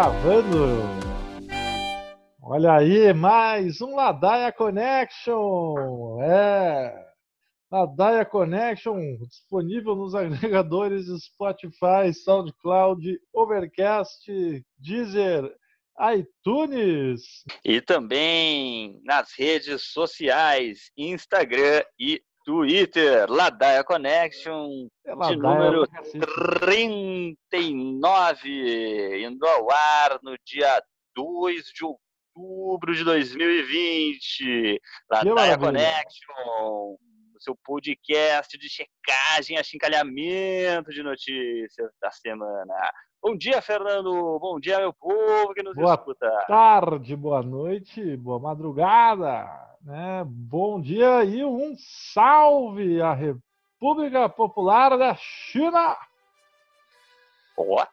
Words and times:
Gravando. 0.00 0.78
Olha 2.42 2.72
aí, 2.72 3.12
mais 3.12 3.82
um 3.82 3.94
Ladaia 3.94 4.50
Connection. 4.50 6.22
É. 6.22 7.06
Ladaia 7.70 8.24
Connection 8.24 8.96
disponível 9.28 9.94
nos 9.94 10.14
agregadores 10.14 11.04
Spotify, 11.22 12.14
SoundCloud, 12.14 13.20
Overcast, 13.34 14.64
Deezer, 14.78 15.54
iTunes. 16.14 17.44
E 17.62 17.82
também 17.82 19.02
nas 19.04 19.34
redes 19.36 19.92
sociais, 19.92 20.90
Instagram 20.96 21.84
e 21.98 22.22
Twitter, 22.50 23.30
Ladaia 23.30 23.84
Connection, 23.84 24.88
é 25.06 25.14
Ladaia 25.14 25.36
de 25.36 25.40
número 25.40 25.86
39, 26.58 29.24
indo 29.24 29.46
ao 29.46 29.70
ar 29.70 30.18
no 30.20 30.36
dia 30.44 30.82
2 31.14 31.66
de 31.66 31.84
outubro 31.84 32.92
de 32.92 33.04
2020. 33.04 34.82
Ladaia 35.08 35.56
Connection, 35.56 36.34
o 36.34 36.98
seu 37.38 37.56
podcast 37.64 38.58
de 38.58 38.68
checagem, 38.68 39.56
achincalhamento 39.56 40.90
de 40.90 41.04
notícias 41.04 41.92
da 42.02 42.10
semana. 42.10 42.74
Bom 43.22 43.36
dia, 43.36 43.60
Fernando. 43.60 44.38
Bom 44.40 44.58
dia, 44.58 44.78
meu 44.78 44.94
povo 44.94 45.52
que 45.52 45.62
nos 45.62 45.74
boa 45.74 45.92
escuta. 45.92 46.26
Boa 46.26 46.46
tarde, 46.46 47.14
boa 47.14 47.42
noite, 47.42 48.16
boa 48.16 48.38
madrugada. 48.38 49.46
Né? 49.82 50.24
Bom 50.26 50.80
dia 50.80 51.22
e 51.24 51.44
um 51.44 51.74
salve 52.14 53.02
à 53.02 53.12
República 53.12 54.26
Popular 54.26 54.96
da 54.96 55.14
China. 55.16 55.98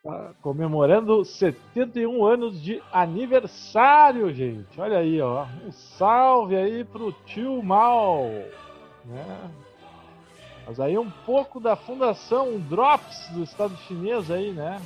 Tá 0.02 0.34
comemorando 0.42 1.26
71 1.26 2.26
anos 2.26 2.62
de 2.62 2.82
aniversário, 2.90 4.34
gente. 4.34 4.80
Olha 4.80 5.00
aí, 5.00 5.20
ó. 5.20 5.46
Um 5.66 5.74
salve 5.74 6.56
aí 6.56 6.86
pro 6.86 7.12
tio 7.26 7.62
Mal. 7.62 8.24
Né? 9.04 9.52
Mas 10.66 10.80
aí 10.80 10.98
um 10.98 11.12
pouco 11.26 11.60
da 11.60 11.76
fundação 11.76 12.58
Drops 12.60 13.30
do 13.32 13.44
Estado 13.44 13.76
chinês 13.80 14.32
aí, 14.32 14.54
né? 14.54 14.82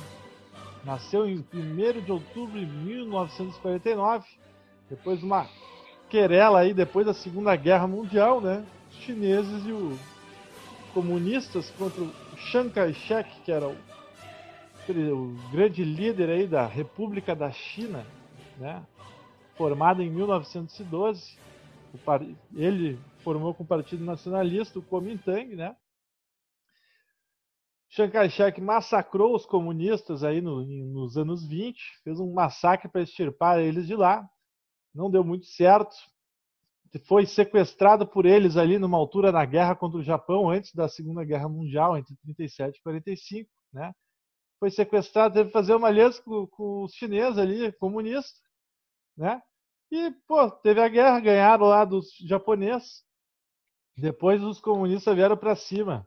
Nasceu 0.84 1.28
em 1.28 1.44
1 1.52 2.00
de 2.00 2.10
outubro 2.10 2.58
de 2.58 2.66
1949, 2.66 4.26
depois 4.90 5.20
de 5.20 5.24
uma 5.24 5.48
querela 6.08 6.60
aí, 6.60 6.74
depois 6.74 7.06
da 7.06 7.14
Segunda 7.14 7.54
Guerra 7.54 7.86
Mundial, 7.86 8.40
né? 8.40 8.64
Os 8.90 8.96
chineses 8.96 9.64
e 9.64 9.72
os 9.72 9.98
comunistas 10.92 11.70
contra 11.70 12.02
o 12.02 12.12
Chiang 12.36 12.70
Kai-shek, 12.70 13.30
que 13.44 13.52
era 13.52 13.68
o, 13.68 13.76
o, 14.88 15.50
grande 15.50 15.84
líder 15.84 16.28
aí 16.28 16.46
da 16.46 16.66
República 16.66 17.34
da 17.34 17.50
China, 17.50 18.04
né? 18.58 18.82
Formada 19.56 20.02
em 20.02 20.10
1912. 20.10 21.38
Ele 22.54 22.98
formou 23.22 23.54
com 23.54 23.62
o 23.62 23.66
Partido 23.66 24.04
Nacionalista, 24.04 24.78
o 24.78 24.82
Kuomintang, 24.82 25.54
né? 25.54 25.76
Chiang 27.92 28.10
Kai-shek 28.10 28.58
massacrou 28.58 29.36
os 29.36 29.44
comunistas 29.44 30.24
aí 30.24 30.40
no, 30.40 30.64
nos 30.64 31.18
anos 31.18 31.46
20, 31.46 31.78
fez 32.02 32.18
um 32.18 32.32
massacre 32.32 32.88
para 32.88 33.02
extirpar 33.02 33.58
eles 33.58 33.86
de 33.86 33.94
lá. 33.94 34.26
Não 34.94 35.10
deu 35.10 35.22
muito 35.22 35.44
certo. 35.44 35.94
Foi 37.06 37.26
sequestrado 37.26 38.06
por 38.06 38.24
eles 38.24 38.56
ali 38.56 38.78
numa 38.78 38.96
altura 38.96 39.30
na 39.30 39.44
guerra 39.44 39.76
contra 39.76 39.98
o 39.98 40.02
Japão, 40.02 40.48
antes 40.48 40.74
da 40.74 40.88
Segunda 40.88 41.22
Guerra 41.22 41.50
Mundial, 41.50 41.98
entre 41.98 42.16
37 42.16 42.78
e 42.78 42.82
45, 42.82 43.50
né? 43.70 43.92
Foi 44.58 44.70
sequestrado, 44.70 45.34
teve 45.34 45.48
que 45.48 45.52
fazer 45.52 45.74
uma 45.74 45.88
aliança 45.88 46.22
com, 46.22 46.46
com 46.46 46.84
os 46.84 46.94
chineses 46.94 47.36
ali, 47.36 47.72
comunistas, 47.72 48.40
né? 49.16 49.42
E, 49.90 50.10
pô, 50.26 50.50
teve 50.50 50.80
a 50.80 50.88
guerra, 50.88 51.20
ganharam 51.20 51.66
lá 51.66 51.84
dos 51.84 52.06
japoneses. 52.26 53.04
Depois 53.96 54.42
os 54.42 54.60
comunistas 54.60 55.14
vieram 55.14 55.36
para 55.36 55.54
cima, 55.54 56.06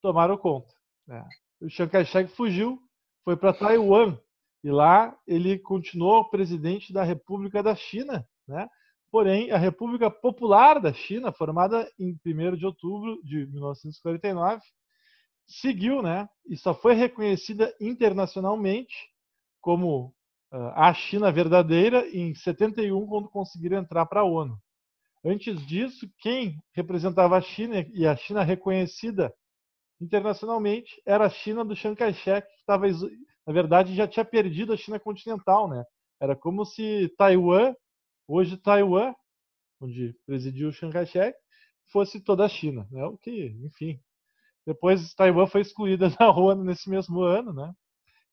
tomaram 0.00 0.38
conta. 0.38 0.75
É. 1.08 1.22
O 1.60 1.70
Chiang 1.70 1.90
Kai-shek 1.90 2.30
fugiu, 2.32 2.78
foi 3.24 3.36
para 3.36 3.52
Taiwan 3.52 4.18
e 4.62 4.70
lá 4.70 5.16
ele 5.26 5.58
continuou 5.58 6.28
presidente 6.28 6.92
da 6.92 7.02
República 7.02 7.62
da 7.62 7.74
China, 7.74 8.26
né? 8.46 8.68
Porém, 9.10 9.50
a 9.50 9.56
República 9.56 10.10
Popular 10.10 10.80
da 10.80 10.92
China, 10.92 11.32
formada 11.32 11.88
em 11.98 12.18
1 12.26 12.56
de 12.56 12.66
outubro 12.66 13.20
de 13.22 13.46
1949, 13.46 14.60
seguiu, 15.46 16.02
né? 16.02 16.28
E 16.46 16.56
só 16.56 16.74
foi 16.74 16.94
reconhecida 16.94 17.72
internacionalmente 17.80 18.94
como 19.60 20.08
uh, 20.52 20.72
a 20.74 20.92
China 20.92 21.30
verdadeira 21.30 22.06
em 22.08 22.34
71, 22.34 23.06
quando 23.06 23.28
conseguiram 23.28 23.78
entrar 23.78 24.06
para 24.06 24.20
a 24.20 24.24
ONU. 24.24 24.58
Antes 25.24 25.64
disso, 25.66 26.08
quem 26.18 26.62
representava 26.72 27.36
a 27.36 27.40
China 27.40 27.86
e 27.94 28.06
a 28.06 28.16
China 28.16 28.42
reconhecida 28.42 29.32
internacionalmente 30.00 31.00
era 31.06 31.26
a 31.26 31.30
China 31.30 31.64
do 31.64 31.74
Chiang 31.74 31.96
Kai-shek, 31.96 32.46
que 32.46 32.60
estava, 32.60 32.86
na 32.88 33.52
verdade, 33.52 33.94
já 33.94 34.06
tinha 34.06 34.24
perdido 34.24 34.72
a 34.72 34.76
China 34.76 34.98
continental, 34.98 35.68
né? 35.68 35.84
Era 36.20 36.34
como 36.34 36.64
se 36.64 37.12
Taiwan, 37.16 37.74
hoje 38.26 38.56
Taiwan, 38.56 39.14
onde 39.80 40.16
presidiu 40.26 40.68
o 40.68 40.72
Chiang 40.72 40.92
Kai-shek, 40.92 41.36
fosse 41.86 42.20
toda 42.20 42.44
a 42.44 42.48
China, 42.48 42.86
né? 42.90 43.04
O 43.04 43.16
que, 43.16 43.56
enfim. 43.64 44.00
Depois 44.66 45.14
Taiwan 45.14 45.46
foi 45.46 45.60
excluída 45.60 46.08
da 46.18 46.30
ONU 46.30 46.64
nesse 46.64 46.90
mesmo 46.90 47.22
ano, 47.22 47.52
né? 47.52 47.72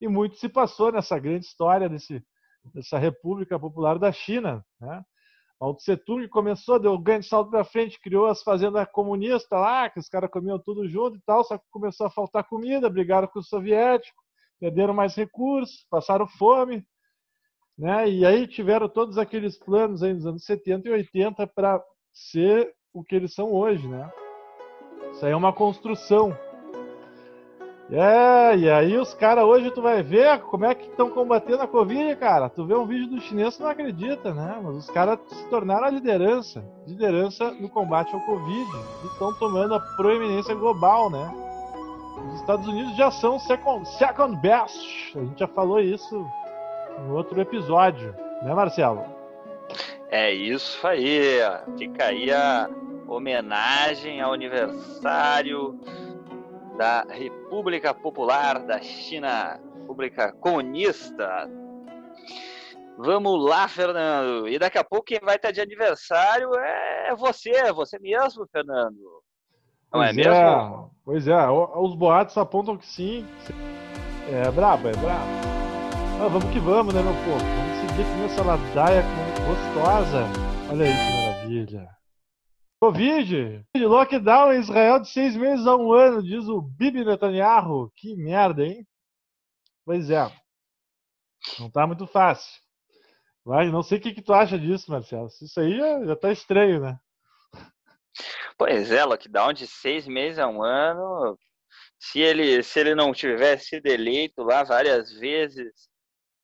E 0.01 0.07
muito 0.07 0.35
se 0.37 0.49
passou 0.49 0.91
nessa 0.91 1.17
grande 1.19 1.45
história 1.45 1.87
desse, 1.87 2.25
dessa 2.73 2.97
República 2.97 3.59
Popular 3.59 3.99
da 3.99 4.11
China, 4.11 4.65
né? 4.79 5.03
Mao 5.63 5.73
Tse 5.73 5.95
Tung 5.95 6.27
começou, 6.27 6.77
deu 6.77 6.91
um 6.91 7.01
grande 7.01 7.25
salto 7.25 7.49
para 7.49 7.63
frente, 7.63 7.97
criou 7.97 8.25
as 8.25 8.43
fazendas 8.43 8.85
comunistas 8.91 9.57
lá, 9.57 9.89
que 9.89 9.97
os 9.97 10.09
caras 10.09 10.29
comiam 10.29 10.59
tudo 10.59 10.85
junto 10.89 11.15
e 11.15 11.21
tal, 11.21 11.41
só 11.41 11.57
que 11.57 11.63
começou 11.71 12.05
a 12.05 12.09
faltar 12.09 12.43
comida, 12.43 12.89
brigaram 12.89 13.29
com 13.29 13.39
os 13.39 13.47
soviéticos, 13.47 14.21
perderam 14.59 14.93
mais 14.93 15.15
recursos, 15.15 15.87
passaram 15.89 16.27
fome, 16.27 16.85
né? 17.77 18.09
E 18.09 18.25
aí 18.25 18.45
tiveram 18.45 18.89
todos 18.89 19.17
aqueles 19.17 19.57
planos 19.57 20.03
aí 20.03 20.13
nos 20.13 20.25
anos 20.25 20.43
70 20.43 20.89
e 20.89 20.91
80 20.91 21.47
para 21.47 21.81
ser 22.11 22.75
o 22.91 23.01
que 23.01 23.15
eles 23.15 23.33
são 23.33 23.49
hoje, 23.53 23.87
né? 23.87 24.11
Isso 25.13 25.25
aí 25.25 25.31
é 25.31 25.35
uma 25.35 25.53
construção. 25.53 26.37
É, 27.95 28.57
e 28.57 28.67
aí 28.71 28.97
os 28.97 29.13
caras 29.13 29.43
hoje 29.43 29.69
tu 29.69 29.79
vai 29.79 30.01
ver 30.01 30.39
como 30.39 30.65
é 30.65 30.73
que 30.73 30.89
estão 30.89 31.11
combatendo 31.11 31.61
a 31.61 31.67
Covid, 31.67 32.15
cara. 32.15 32.49
Tu 32.49 32.65
vê 32.65 32.73
um 32.73 32.87
vídeo 32.87 33.07
do 33.07 33.21
chinês, 33.21 33.55
tu 33.55 33.61
não 33.61 33.69
acredita, 33.69 34.33
né? 34.33 34.59
Mas 34.63 34.77
os 34.77 34.89
caras 34.89 35.19
se 35.27 35.47
tornaram 35.47 35.85
a 35.85 35.91
liderança, 35.91 36.65
liderança 36.87 37.51
no 37.51 37.69
combate 37.69 38.11
ao 38.11 38.21
Covid 38.21 38.67
e 39.03 39.07
estão 39.07 39.31
tomando 39.35 39.75
a 39.75 39.79
proeminência 39.79 40.55
global, 40.55 41.11
né? 41.11 41.31
Os 42.29 42.39
Estados 42.39 42.67
Unidos 42.67 42.95
já 42.97 43.11
são 43.11 43.37
second, 43.37 43.87
second 43.87 44.41
best. 44.41 45.15
A 45.15 45.19
gente 45.19 45.39
já 45.39 45.47
falou 45.47 45.79
isso 45.79 46.25
no 47.05 47.13
outro 47.15 47.39
episódio, 47.39 48.15
né, 48.41 48.55
Marcelo? 48.55 49.03
É 50.09 50.33
isso 50.33 50.87
aí. 50.87 51.37
Fica 51.77 52.05
aí 52.05 52.31
a 52.31 52.67
homenagem 53.07 54.19
ao 54.19 54.33
aniversário 54.33 55.79
da 56.77 57.03
República 57.03 57.93
Popular 57.93 58.59
da 58.59 58.81
China, 58.81 59.59
República 59.79 60.31
Comunista. 60.33 61.49
Vamos 62.97 63.43
lá, 63.43 63.67
Fernando. 63.67 64.47
E 64.47 64.59
daqui 64.59 64.77
a 64.77 64.83
pouco 64.83 65.05
quem 65.05 65.19
vai 65.19 65.35
estar 65.35 65.51
de 65.51 65.61
aniversário 65.61 66.53
é 66.55 67.15
você, 67.15 67.49
é 67.51 67.73
você 67.73 67.97
mesmo, 67.99 68.47
Fernando. 68.51 69.23
Não 69.91 70.03
é 70.03 70.13
pois 70.13 70.17
é 70.17 70.29
mesmo? 70.29 70.33
É, 70.33 70.89
pois 71.05 71.27
é, 71.27 71.49
os 71.49 71.95
boatos 71.95 72.37
apontam 72.37 72.77
que 72.77 72.85
sim. 72.85 73.25
É 74.31 74.49
brabo, 74.51 74.87
é 74.87 74.91
brabo. 74.93 75.53
Ah, 76.21 76.27
vamos 76.27 76.49
que 76.51 76.59
vamos, 76.59 76.93
né, 76.93 77.01
meu 77.01 77.13
povo? 77.13 77.39
Vamos 77.39 77.91
seguir 77.91 78.05
com 78.05 78.25
essa 78.25 78.43
ladaia 78.43 79.03
gostosa. 79.45 80.23
Olha 80.71 80.85
aí 80.85 80.93
que 80.93 81.27
maravilha. 81.27 82.02
Covid, 82.83 83.65
lockdown 83.77 84.51
em 84.51 84.59
Israel 84.59 84.99
de 84.99 85.07
seis 85.07 85.37
meses 85.37 85.65
a 85.65 85.73
um 85.73 85.93
ano, 85.93 86.21
diz 86.21 86.49
o 86.49 86.61
Bibi 86.61 87.05
Netanyahu. 87.05 87.89
Que 87.95 88.13
merda, 88.13 88.65
hein? 88.65 88.85
Pois 89.85 90.09
é. 90.09 90.29
Não 91.59 91.71
tá 91.71 91.87
muito 91.87 92.05
fácil. 92.05 92.61
Mas 93.45 93.71
não 93.71 93.81
sei 93.81 93.99
o 93.99 94.01
que, 94.01 94.13
que 94.13 94.21
tu 94.21 94.33
acha 94.33 94.59
disso, 94.59 94.91
Marcelo. 94.91 95.27
Isso 95.27 95.57
aí 95.61 95.77
já, 95.77 96.03
já 96.03 96.15
tá 96.17 96.29
estranho, 96.29 96.81
né? 96.81 96.99
Pois 98.57 98.91
é, 98.91 99.05
lockdown 99.05 99.53
de 99.53 99.65
seis 99.65 100.05
meses 100.05 100.37
a 100.37 100.49
um 100.49 100.61
ano. 100.61 101.39
Se 101.97 102.19
ele, 102.19 102.61
se 102.63 102.81
ele 102.81 102.93
não 102.93 103.13
tivesse 103.13 103.67
sido 103.67 103.85
eleito 103.85 104.43
lá 104.43 104.61
várias 104.65 105.09
vezes 105.09 105.71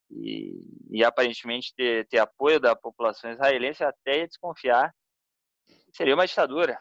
e, 0.10 0.54
e 0.90 1.04
aparentemente 1.04 1.74
ter, 1.76 2.08
ter 2.08 2.20
apoio 2.20 2.62
da 2.62 2.78
população 2.78 3.30
israelense, 3.30 3.84
até 3.84 4.20
ia 4.20 4.28
desconfiar 4.28 4.94
seria 5.92 6.16
uma 6.16 6.28
ditadura. 6.28 6.80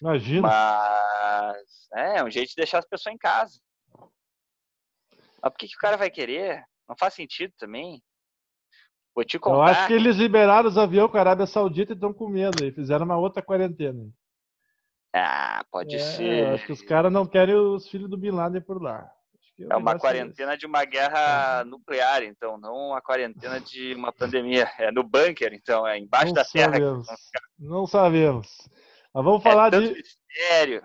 Imagina. 0.00 0.42
Mas 0.42 1.88
é, 1.94 2.18
é 2.18 2.24
um 2.24 2.30
jeito 2.30 2.50
de 2.50 2.56
deixar 2.56 2.78
as 2.78 2.86
pessoas 2.86 3.14
em 3.14 3.18
casa. 3.18 3.58
Mas 5.42 5.52
por 5.52 5.58
que, 5.58 5.68
que 5.68 5.76
o 5.76 5.80
cara 5.80 5.96
vai 5.96 6.10
querer 6.10 6.64
Não 6.88 6.96
faz 6.96 7.14
sentido 7.14 7.52
também. 7.58 8.02
Vou 9.14 9.24
te 9.24 9.38
contar. 9.38 9.56
Eu 9.56 9.62
acho 9.62 9.86
que 9.86 9.92
eles 9.92 10.16
liberaram 10.16 10.68
os 10.68 10.76
aviões 10.76 11.10
com 11.10 11.16
a 11.16 11.20
Arábia 11.20 11.46
Saudita 11.46 11.92
e 11.92 11.94
estão 11.94 12.12
com 12.12 12.28
medo 12.28 12.62
aí. 12.62 12.72
Fizeram 12.72 13.04
uma 13.04 13.16
outra 13.16 13.42
quarentena. 13.42 14.10
Ah, 15.14 15.64
pode 15.70 15.94
é, 15.94 15.98
ser. 16.00 16.46
Acho 16.48 16.66
que 16.66 16.72
os 16.72 16.82
caras 16.82 17.12
não 17.12 17.24
querem 17.24 17.54
os 17.54 17.88
filhos 17.88 18.10
do 18.10 18.16
Bin 18.16 18.32
Laden 18.32 18.60
por 18.60 18.82
lá. 18.82 19.08
É 19.58 19.76
uma 19.76 19.96
quarentena 19.96 20.56
de 20.56 20.66
uma 20.66 20.84
guerra 20.84 21.60
é. 21.60 21.64
nuclear, 21.64 22.24
então, 22.24 22.58
não 22.58 22.88
uma 22.88 23.00
quarentena 23.00 23.60
de 23.60 23.94
uma 23.94 24.12
pandemia. 24.12 24.68
É 24.78 24.90
no 24.90 25.04
bunker, 25.04 25.52
então, 25.54 25.86
é 25.86 25.98
embaixo 25.98 26.26
não 26.26 26.34
da 26.34 26.44
sabemos. 26.44 27.06
terra. 27.06 27.18
Não 27.58 27.86
sabemos. 27.86 28.48
Mas 29.14 29.24
vamos 29.24 29.42
falar 29.42 29.72
é 29.72 29.80
de. 29.80 29.92
Mistério. 29.92 30.82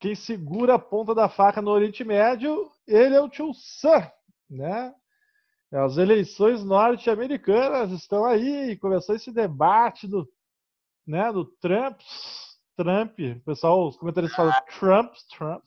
Quem 0.00 0.14
segura 0.14 0.74
a 0.74 0.78
ponta 0.78 1.14
da 1.14 1.28
faca 1.28 1.60
no 1.60 1.70
Oriente 1.70 2.04
Médio, 2.04 2.70
ele 2.86 3.14
é 3.14 3.20
o 3.20 3.28
tio 3.28 3.52
Sam, 3.52 4.10
né? 4.48 4.94
As 5.70 5.98
eleições 5.98 6.64
norte-americanas 6.64 7.90
estão 7.90 8.24
aí, 8.24 8.76
começou 8.78 9.14
esse 9.14 9.30
debate 9.30 10.06
do, 10.06 10.26
né, 11.06 11.30
do 11.30 11.44
Trump, 11.44 12.00
Trump, 12.74 13.18
o 13.18 13.40
pessoal, 13.40 13.86
os 13.86 13.96
comentários 13.96 14.32
falam 14.34 14.54
Trump, 14.78 15.12
Trump. 15.36 15.64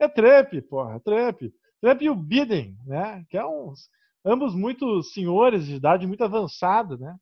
É 0.00 0.08
Trump, 0.08 0.54
porra, 0.68 0.96
é 0.96 0.98
Trump. 0.98 1.42
Trump 1.80 2.02
e 2.02 2.10
o 2.10 2.14
Biden, 2.14 2.76
né? 2.86 3.24
Que 3.28 3.36
é 3.36 3.46
uns, 3.46 3.88
ambos 4.24 4.54
muito 4.54 5.02
senhores 5.02 5.66
de 5.66 5.76
idade 5.76 6.06
muito 6.06 6.24
avançada, 6.24 6.96
né? 6.96 7.16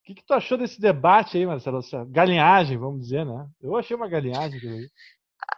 O 0.00 0.04
que, 0.04 0.14
que 0.14 0.24
tu 0.24 0.34
achou 0.34 0.56
desse 0.56 0.80
debate 0.80 1.36
aí, 1.36 1.46
Marcelo? 1.46 1.78
Essa 1.78 2.04
galinhagem, 2.06 2.78
vamos 2.78 3.02
dizer, 3.02 3.24
né? 3.24 3.48
Eu 3.60 3.76
achei 3.76 3.94
uma 3.94 4.08
galinhagem 4.08 4.60
aí. 4.60 4.90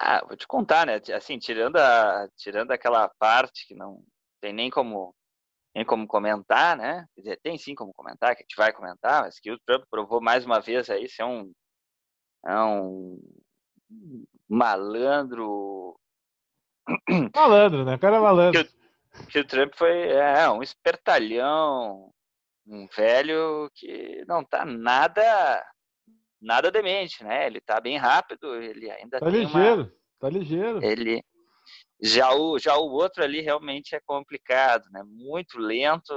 Ah, 0.01 0.25
vou 0.27 0.37
te 0.37 0.47
contar, 0.47 0.87
né? 0.87 1.01
Assim, 1.15 1.39
tirando, 1.39 1.77
a, 1.77 2.29
tirando 2.37 2.71
aquela 2.73 3.09
parte 3.19 3.67
que 3.67 3.75
não 3.75 4.03
tem 4.41 4.53
nem 4.53 4.69
como, 4.71 5.15
nem 5.75 5.85
como 5.85 6.07
comentar, 6.07 6.77
né? 6.77 7.07
Quer 7.15 7.21
dizer, 7.21 7.41
tem 7.43 7.57
sim 7.57 7.75
como 7.75 7.93
comentar, 7.95 8.35
que 8.35 8.43
a 8.43 8.45
gente 8.45 8.57
vai 8.57 8.73
comentar, 8.73 9.23
mas 9.23 9.39
que 9.39 9.51
o 9.51 9.59
Trump 9.67 9.85
provou 9.91 10.21
mais 10.21 10.45
uma 10.45 10.61
vez 10.61 10.91
aí 10.91 11.09
ser 11.09 11.25
um, 11.25 11.53
é 12.45 12.59
um 12.65 13.21
malandro. 14.49 15.97
Malandro, 17.35 17.85
né? 17.85 17.95
O 17.95 17.99
cara 17.99 18.17
é 18.17 18.21
malandro. 18.21 18.65
Que 18.65 18.71
o, 18.71 19.27
que 19.27 19.39
o 19.41 19.45
Trump 19.45 19.73
foi 19.75 20.11
é, 20.11 20.49
um 20.51 20.63
espertalhão, 20.63 22.13
um 22.67 22.87
velho 22.95 23.71
que 23.75 24.25
não 24.27 24.45
tá 24.45 24.65
nada 24.65 25.65
nada 26.41 26.71
demente, 26.71 27.23
né? 27.23 27.47
Ele 27.47 27.61
tá 27.61 27.81
bem 27.81 27.97
rápido, 27.97 28.57
ele 28.57 28.91
ainda 28.91 29.21
tá 29.21 29.29
ligeiro, 29.29 29.83
uma... 29.83 29.93
tá 30.19 30.29
ligeiro. 30.29 30.83
Ele 30.83 31.23
já 32.01 32.35
o 32.35 32.59
já 32.59 32.77
o 32.77 32.91
outro 32.91 33.23
ali 33.23 33.41
realmente 33.41 33.95
é 33.95 34.01
complicado, 34.01 34.85
né? 34.91 35.03
Muito 35.07 35.59
lento. 35.59 36.13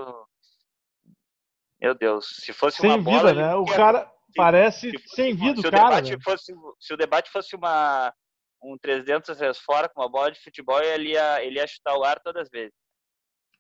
Meu 1.80 1.94
Deus, 1.94 2.38
se 2.40 2.52
fosse 2.52 2.78
Sem 2.78 2.90
uma 2.90 2.98
vida, 2.98 3.12
bola, 3.12 3.34
né? 3.34 3.56
O 3.56 3.66
cara 3.66 4.12
parece 4.36 4.92
se, 4.92 5.16
sem 5.16 5.36
vida 5.36 5.62
se 5.62 5.68
o 5.68 5.72
cara. 5.72 6.02
Debate 6.02 6.12
né? 6.12 6.18
fosse, 6.24 6.54
se 6.80 6.94
o 6.94 6.98
debate 6.98 7.30
fosse 7.30 7.56
uma 7.56 8.12
um 8.62 8.78
300 8.78 9.38
vezes 9.40 9.62
fora 9.62 9.88
com 9.90 10.02
uma 10.02 10.10
bola 10.10 10.32
de 10.32 10.40
futebol, 10.40 10.82
ele 10.82 11.12
ia, 11.12 11.44
ele 11.44 11.60
ia 11.60 11.68
chutar 11.68 11.98
o 11.98 12.04
ar 12.04 12.20
todas 12.20 12.44
as 12.44 12.50
vezes. 12.50 12.74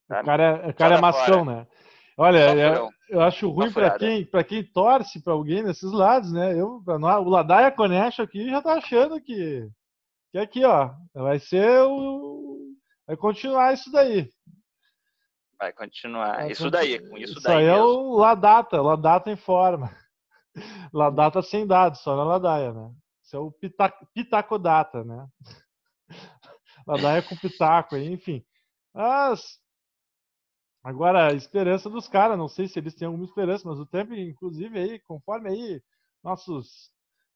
Sabe? 0.07 0.21
O 0.21 0.25
cara, 0.25 0.43
é, 0.43 0.69
o 0.69 0.73
cara 0.73 0.95
é 0.95 1.01
mascão, 1.01 1.45
fora. 1.45 1.57
né? 1.57 1.67
Olha, 2.17 2.55
eu, 2.55 2.89
eu, 3.09 3.21
acho 3.21 3.49
ruim 3.49 3.71
para 3.73 3.97
quem, 3.97 4.25
pra 4.25 4.43
quem 4.43 4.63
torce 4.63 5.21
para 5.21 5.33
alguém 5.33 5.61
nesses 5.61 5.91
lados, 5.91 6.31
né? 6.31 6.53
Eu, 6.53 6.81
nós, 6.97 7.25
o 7.25 7.29
Ladaia 7.29 7.71
Conecho 7.71 8.21
aqui 8.21 8.49
já 8.49 8.61
tá 8.61 8.75
achando 8.75 9.19
que, 9.19 9.69
que 10.31 10.37
aqui, 10.37 10.63
ó, 10.63 10.93
vai 11.13 11.39
ser 11.39 11.81
o. 11.81 12.73
Vai 13.05 13.17
continuar 13.17 13.73
isso 13.73 13.91
daí. 13.91 14.29
Vai 15.59 15.73
continuar. 15.73 16.37
Vai 16.37 16.51
isso 16.51 16.71
daí, 16.71 16.99
com 16.99 17.17
isso, 17.17 17.33
isso 17.33 17.41
daí. 17.41 17.41
Isso 17.41 17.49
aí 17.49 17.65
mesmo. 17.65 17.77
é 17.77 17.83
o 17.83 18.17
Ladata, 18.17 18.81
Ladata 18.81 19.29
em 19.29 19.37
forma. 19.37 19.91
Ladata 20.93 21.41
sem 21.41 21.67
dados, 21.67 21.99
só 21.99 22.15
na 22.15 22.23
Ladaia, 22.23 22.71
né? 22.71 22.91
É 23.35 23.39
o 23.39 23.51
pitaco, 23.51 24.05
Pitacodata, 24.13 25.03
né? 25.03 25.27
Ladaia 26.87 27.21
com 27.23 27.35
pitaco, 27.35 27.95
enfim. 27.97 28.43
Mas 28.93 29.59
Agora, 30.85 31.29
a 31.29 31.33
esperança 31.33 31.89
dos 31.89 32.07
caras, 32.07 32.37
não 32.37 32.47
sei 32.47 32.67
se 32.67 32.77
eles 32.77 32.93
têm 32.93 33.07
alguma 33.07 33.25
esperança, 33.25 33.67
mas 33.67 33.79
o 33.79 33.87
tempo, 33.87 34.13
inclusive, 34.13 34.77
aí, 34.77 34.99
conforme 34.99 35.49
aí 35.49 35.81
nossos 36.23 36.91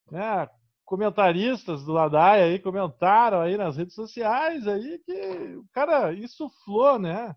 né, 0.08 0.48
comentaristas 0.84 1.84
do 1.84 1.92
Ladaia 1.92 2.44
aí 2.44 2.60
comentaram 2.60 3.40
aí 3.40 3.56
nas 3.56 3.76
redes 3.76 3.94
sociais 3.96 4.68
aí 4.68 5.00
que 5.00 5.56
o 5.56 5.66
cara 5.72 6.14
insuflou, 6.14 6.96
né? 6.96 7.34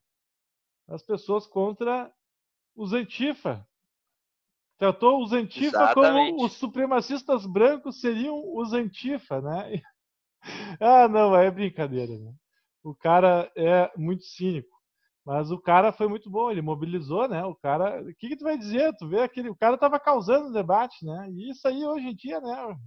As 0.87 1.01
pessoas 1.01 1.47
contra 1.47 2.13
os 2.75 2.93
Antifa. 2.93 3.67
Tratou 4.77 5.23
os 5.23 5.31
Antifa 5.31 5.67
Exatamente. 5.67 6.31
como 6.31 6.45
os 6.45 6.53
supremacistas 6.53 7.45
brancos 7.45 7.99
seriam 7.99 8.41
os 8.55 8.73
Antifa, 8.73 9.41
né? 9.41 9.81
ah, 10.81 11.07
não, 11.07 11.35
é 11.35 11.49
brincadeira, 11.49 12.17
né? 12.17 12.33
O 12.83 12.93
cara 12.93 13.51
é 13.55 13.91
muito 13.97 14.23
cínico. 14.25 14.73
Mas 15.25 15.51
o 15.51 15.57
cara 15.57 15.93
foi 15.93 16.07
muito 16.07 16.29
bom, 16.29 16.51
ele 16.51 16.61
mobilizou, 16.61 17.29
né? 17.29 17.45
O 17.45 17.55
cara, 17.55 18.01
o 18.01 18.13
que, 18.15 18.29
que 18.29 18.35
tu 18.35 18.43
vai 18.43 18.57
dizer? 18.57 18.93
Tu 18.97 19.07
vê 19.07 19.21
aquele, 19.21 19.49
o 19.49 19.55
cara 19.55 19.77
tava 19.77 19.97
causando 19.99 20.51
debate, 20.51 21.05
né? 21.05 21.29
E 21.31 21.49
isso 21.49 21.65
aí 21.65 21.85
hoje 21.85 22.07
em 22.07 22.15
dia, 22.15 22.41
né? 22.41 22.77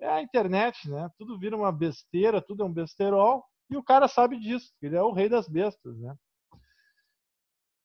É 0.00 0.08
a 0.08 0.22
internet, 0.22 0.90
né? 0.90 1.08
Tudo 1.16 1.38
vira 1.38 1.56
uma 1.56 1.70
besteira, 1.70 2.42
tudo 2.42 2.64
é 2.64 2.66
um 2.66 2.72
besterol, 2.72 3.44
e 3.70 3.76
o 3.76 3.84
cara 3.84 4.08
sabe 4.08 4.38
disso, 4.38 4.72
ele 4.82 4.96
é 4.96 5.02
o 5.02 5.12
rei 5.12 5.28
das 5.28 5.48
bestas, 5.48 5.96
né? 5.96 6.16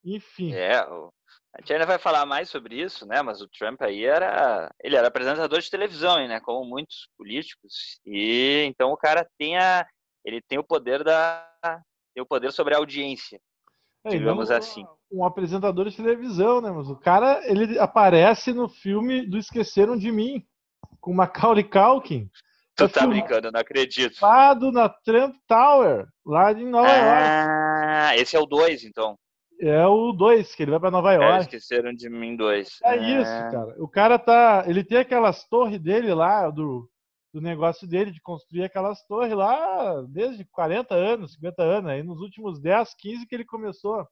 Enfim. 0.03 0.51
É, 0.53 0.83
o... 0.89 1.13
a 1.55 1.61
gente 1.61 1.73
ainda 1.73 1.85
vai 1.85 1.97
falar 1.97 2.25
mais 2.25 2.49
sobre 2.49 2.79
isso, 2.79 3.05
né? 3.05 3.21
Mas 3.21 3.41
o 3.41 3.47
Trump 3.47 3.81
aí 3.81 4.05
era, 4.05 4.69
ele 4.83 4.95
era 4.95 5.07
apresentador 5.07 5.59
de 5.59 5.69
televisão, 5.69 6.15
né? 6.27 6.39
Como 6.39 6.67
muitos 6.67 7.07
políticos, 7.17 7.99
e 8.05 8.63
então 8.67 8.91
o 8.91 8.97
cara 8.97 9.27
tem 9.37 9.57
a, 9.57 9.85
ele 10.23 10.41
tem 10.41 10.59
o 10.59 10.63
poder 10.63 11.03
da, 11.03 11.45
tem 12.13 12.21
o 12.21 12.27
poder 12.27 12.51
sobre 12.51 12.75
a 12.75 12.77
audiência. 12.77 13.39
É, 14.05 14.09
digamos 14.09 14.49
assim. 14.49 14.85
Um 15.11 15.25
apresentador 15.25 15.89
de 15.89 15.95
televisão, 15.95 16.61
né? 16.61 16.71
Mas 16.71 16.89
o 16.89 16.95
cara, 16.95 17.41
ele 17.45 17.77
aparece 17.79 18.53
no 18.53 18.69
filme 18.69 19.25
do 19.25 19.37
Esqueceram 19.37 19.97
de 19.97 20.11
Mim, 20.11 20.45
com 21.01 21.13
Macaulay 21.13 21.63
Culkin. 21.63 22.29
Tu 22.75 22.87
tá 22.87 23.05
brincando, 23.05 23.51
não 23.51 23.59
acredito. 23.59 24.21
Lado 24.21 24.71
na 24.71 24.87
Trump 24.87 25.35
Tower, 25.47 26.07
lá 26.25 26.53
em 26.53 26.65
Nova 26.65 26.87
ah, 26.87 26.95
York. 26.95 27.27
Ah, 27.27 28.17
esse 28.17 28.37
é 28.37 28.39
o 28.39 28.45
2, 28.45 28.85
então. 28.85 29.17
É 29.61 29.85
o 29.85 30.13
2, 30.13 30.55
que 30.55 30.63
ele 30.63 30.71
vai 30.71 30.79
para 30.79 30.91
Nova 30.91 31.11
York. 31.11 31.33
É, 31.33 31.39
esqueceram 31.41 31.93
de 31.93 32.09
mim 32.09 32.35
2. 32.35 32.79
É, 32.83 32.95
é 32.95 33.19
isso, 33.19 33.31
cara. 33.51 33.75
O 33.77 33.87
cara 33.89 34.17
tá. 34.17 34.63
Ele 34.65 34.83
tem 34.83 34.99
aquelas 34.99 35.45
torres 35.49 35.79
dele 35.81 36.13
lá, 36.13 36.49
do, 36.49 36.89
do 37.33 37.41
negócio 37.41 37.85
dele 37.85 38.11
de 38.11 38.21
construir 38.21 38.63
aquelas 38.63 39.05
torres 39.05 39.33
lá 39.33 40.01
desde 40.09 40.45
40 40.45 40.95
anos, 40.95 41.33
50 41.33 41.61
anos. 41.61 41.91
Aí 41.91 42.01
nos 42.01 42.21
últimos 42.21 42.59
10, 42.61 42.93
15 42.95 43.27
que 43.27 43.35
ele 43.35 43.45
começou 43.45 44.07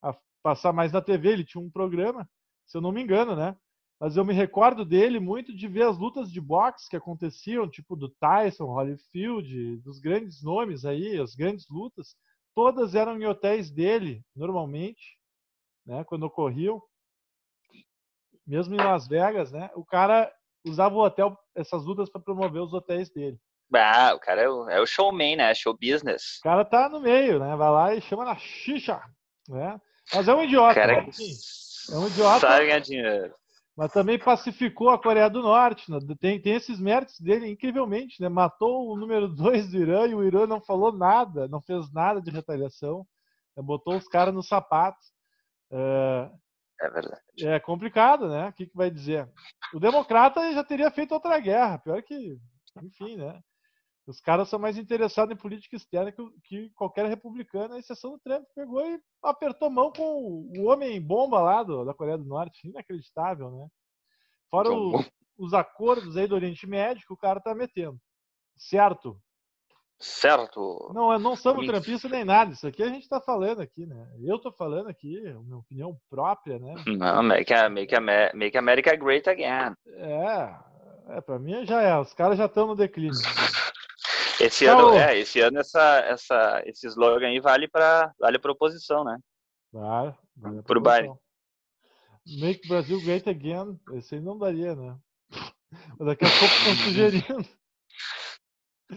a 0.00 0.16
passar 0.42 0.72
mais 0.72 0.92
na 0.92 1.02
TV. 1.02 1.30
Ele 1.30 1.44
tinha 1.44 1.62
um 1.62 1.70
programa, 1.70 2.28
se 2.64 2.76
eu 2.76 2.80
não 2.80 2.92
me 2.92 3.02
engano, 3.02 3.34
né? 3.34 3.56
Mas 4.00 4.16
eu 4.16 4.24
me 4.24 4.32
recordo 4.32 4.84
dele 4.84 5.18
muito 5.18 5.52
de 5.52 5.66
ver 5.66 5.82
as 5.82 5.98
lutas 5.98 6.30
de 6.30 6.40
boxe 6.40 6.88
que 6.88 6.96
aconteciam, 6.96 7.68
tipo 7.68 7.96
do 7.96 8.08
Tyson, 8.08 8.66
Holyfield, 8.66 9.78
dos 9.78 9.98
grandes 9.98 10.40
nomes 10.40 10.84
aí, 10.84 11.18
as 11.18 11.34
grandes 11.34 11.68
lutas. 11.68 12.14
Todas 12.58 12.96
eram 12.96 13.16
em 13.16 13.24
hotéis 13.24 13.70
dele, 13.70 14.20
normalmente, 14.34 15.16
né? 15.86 16.02
Quando 16.02 16.24
ocorriam. 16.24 16.82
Mesmo 18.44 18.74
em 18.74 18.78
Las 18.78 19.06
Vegas, 19.06 19.52
né? 19.52 19.70
O 19.76 19.84
cara 19.84 20.28
usava 20.66 20.96
o 20.96 21.04
hotel, 21.04 21.38
essas 21.54 21.84
lutas 21.84 22.10
para 22.10 22.20
promover 22.20 22.60
os 22.60 22.74
hotéis 22.74 23.10
dele. 23.10 23.38
Ah, 23.72 24.12
o 24.12 24.18
cara 24.18 24.42
é 24.42 24.48
o, 24.48 24.68
é 24.68 24.80
o 24.80 24.86
showman, 24.86 25.36
né? 25.36 25.54
Show 25.54 25.72
business. 25.72 26.38
O 26.40 26.42
cara 26.42 26.64
tá 26.64 26.88
no 26.88 26.98
meio, 26.98 27.38
né? 27.38 27.54
Vai 27.54 27.70
lá 27.70 27.94
e 27.94 28.00
chama 28.00 28.24
na 28.24 28.34
xixa, 28.34 29.00
né? 29.48 29.80
Mas 30.12 30.26
é 30.26 30.34
um 30.34 30.42
idiota. 30.42 30.74
Cara, 30.74 31.02
né? 31.02 31.10
É 31.92 31.96
um 31.96 32.08
idiota. 32.08 32.40
Sabe 32.40 32.66
ganhar 32.66 32.80
dinheiro. 32.80 33.36
Mas 33.78 33.92
também 33.92 34.18
pacificou 34.18 34.90
a 34.90 35.00
Coreia 35.00 35.30
do 35.30 35.40
Norte. 35.40 35.88
Né? 35.88 36.00
Tem, 36.18 36.42
tem 36.42 36.56
esses 36.56 36.80
méritos 36.80 37.20
dele, 37.20 37.48
incrivelmente, 37.48 38.20
né? 38.20 38.28
Matou 38.28 38.90
o 38.90 38.96
número 38.96 39.28
dois 39.28 39.70
do 39.70 39.78
Irã 39.78 40.04
e 40.04 40.16
o 40.16 40.24
Irã 40.24 40.48
não 40.48 40.60
falou 40.60 40.90
nada, 40.90 41.46
não 41.46 41.62
fez 41.62 41.88
nada 41.92 42.20
de 42.20 42.28
retaliação. 42.28 43.06
Né? 43.56 43.62
Botou 43.62 43.96
os 43.96 44.08
caras 44.08 44.34
no 44.34 44.42
sapato. 44.42 44.98
Uh, 45.70 46.28
é 46.80 46.90
verdade. 46.90 47.22
É 47.40 47.60
complicado, 47.60 48.28
né? 48.28 48.48
O 48.48 48.52
que, 48.52 48.66
que 48.66 48.76
vai 48.76 48.90
dizer? 48.90 49.30
O 49.72 49.78
democrata 49.78 50.52
já 50.52 50.64
teria 50.64 50.90
feito 50.90 51.14
outra 51.14 51.38
guerra. 51.38 51.78
Pior 51.78 52.02
que, 52.02 52.36
enfim, 52.82 53.16
né? 53.16 53.40
Os 54.08 54.22
caras 54.22 54.48
são 54.48 54.58
mais 54.58 54.78
interessados 54.78 55.34
em 55.34 55.38
política 55.38 55.76
externa 55.76 56.10
que, 56.10 56.22
que 56.44 56.70
qualquer 56.70 57.04
republicano, 57.06 57.74
a 57.74 57.78
exceção 57.78 58.12
do 58.12 58.18
Trump, 58.18 58.42
pegou 58.54 58.80
e 58.80 58.98
apertou 59.22 59.68
mão 59.68 59.92
com 59.92 60.48
o 60.56 60.64
homem 60.64 60.98
bomba 61.00 61.42
lá 61.42 61.62
do, 61.62 61.84
da 61.84 61.92
Coreia 61.92 62.16
do 62.16 62.24
Norte. 62.24 62.66
Inacreditável, 62.66 63.50
né? 63.50 63.68
Fora 64.50 64.72
o, 64.72 65.04
os 65.36 65.52
acordos 65.52 66.16
aí 66.16 66.26
do 66.26 66.34
Oriente 66.34 66.66
Médio 66.66 67.06
que 67.06 67.12
o 67.12 67.18
cara 67.18 67.38
tá 67.38 67.54
metendo. 67.54 67.98
Certo? 68.56 69.20
Certo. 70.00 70.90
Não, 70.94 71.18
não 71.18 71.36
somos 71.36 71.66
trampistas 71.66 72.10
nem 72.10 72.24
nada. 72.24 72.52
Isso 72.52 72.66
aqui 72.66 72.82
a 72.82 72.88
gente 72.88 73.02
está 73.02 73.20
falando 73.20 73.60
aqui, 73.60 73.84
né? 73.84 74.08
Eu 74.24 74.36
estou 74.36 74.52
falando 74.52 74.88
aqui, 74.88 75.20
minha 75.44 75.58
opinião 75.58 75.94
própria, 76.08 76.58
né? 76.58 76.74
Não, 76.86 77.22
make, 77.22 77.52
make, 77.70 77.94
make 78.34 78.56
America 78.56 78.96
great 78.96 79.28
again. 79.28 79.74
É, 79.86 80.54
é 81.16 81.20
para 81.20 81.38
mim 81.38 81.66
já 81.66 81.82
é. 81.82 81.98
Os 81.98 82.14
caras 82.14 82.38
já 82.38 82.46
estão 82.46 82.68
no 82.68 82.74
declínio. 82.74 83.12
Esse 84.40 84.66
ano, 84.66 84.90
é, 84.94 85.18
esse 85.18 85.40
ano 85.40 85.58
essa, 85.58 85.98
essa, 86.00 86.62
esse 86.64 86.86
slogan 86.86 87.26
aí 87.26 87.40
vale 87.40 87.68
para 87.68 88.12
vale 88.18 88.38
para 88.38 88.52
oposição, 88.52 89.04
né? 89.04 89.18
Vale. 89.72 90.14
Pro 90.64 90.80
Biden. 90.80 91.14
Make 92.40 92.68
Brasil 92.68 93.00
great 93.02 93.28
again. 93.28 93.78
Esse 93.94 94.16
aí 94.16 94.20
não 94.20 94.38
daria, 94.38 94.74
né? 94.74 94.96
Mas 95.98 96.06
daqui 96.06 96.24
a 96.24 96.28
pouco 96.28 96.54
estão 96.54 96.74
sugerindo. 96.84 97.58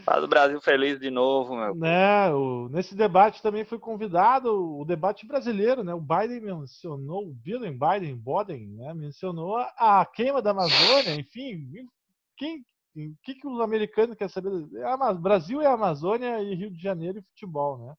Faz 0.03 0.23
o 0.23 0.27
Brasil 0.27 0.61
feliz 0.61 0.99
de 0.99 1.11
novo, 1.11 1.53
meu. 1.55 1.75
Né, 1.75 2.33
o, 2.33 2.69
nesse 2.69 2.95
debate 2.95 3.41
também 3.41 3.65
foi 3.65 3.77
convidado 3.77 4.79
o 4.79 4.85
debate 4.85 5.27
brasileiro, 5.27 5.83
né? 5.83 5.93
O 5.93 5.99
Biden 5.99 6.39
mencionou, 6.39 7.27
o 7.27 7.33
Biden, 7.33 7.77
Biden, 7.77 8.15
Biden, 8.15 8.67
né? 8.67 8.93
Mencionou 8.93 9.57
a, 9.57 9.99
a 10.01 10.05
queima 10.05 10.41
da 10.41 10.51
Amazônia, 10.51 11.15
enfim. 11.15 11.67
Quem, 12.37 12.63
o 12.95 13.15
que, 13.23 13.35
que 13.35 13.47
os 13.47 13.59
americanos 13.61 14.17
querem 14.17 14.33
saber? 14.33 14.51
É 14.75 15.13
Brasil 15.13 15.61
é 15.61 15.67
Amazônia 15.67 16.41
e 16.41 16.55
Rio 16.55 16.71
de 16.71 16.81
Janeiro 16.81 17.19
e 17.19 17.23
futebol, 17.23 17.77
né? 17.77 17.95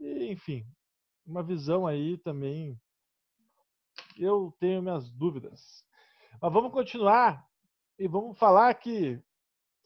E, 0.00 0.32
enfim, 0.32 0.66
uma 1.24 1.42
visão 1.42 1.86
aí 1.86 2.18
também. 2.18 2.78
Eu 4.18 4.54
tenho 4.58 4.82
minhas 4.82 5.08
dúvidas. 5.10 5.84
Mas 6.40 6.52
vamos 6.52 6.72
continuar 6.72 7.44
e 7.98 8.08
vamos 8.08 8.38
falar 8.38 8.74
que 8.74 9.20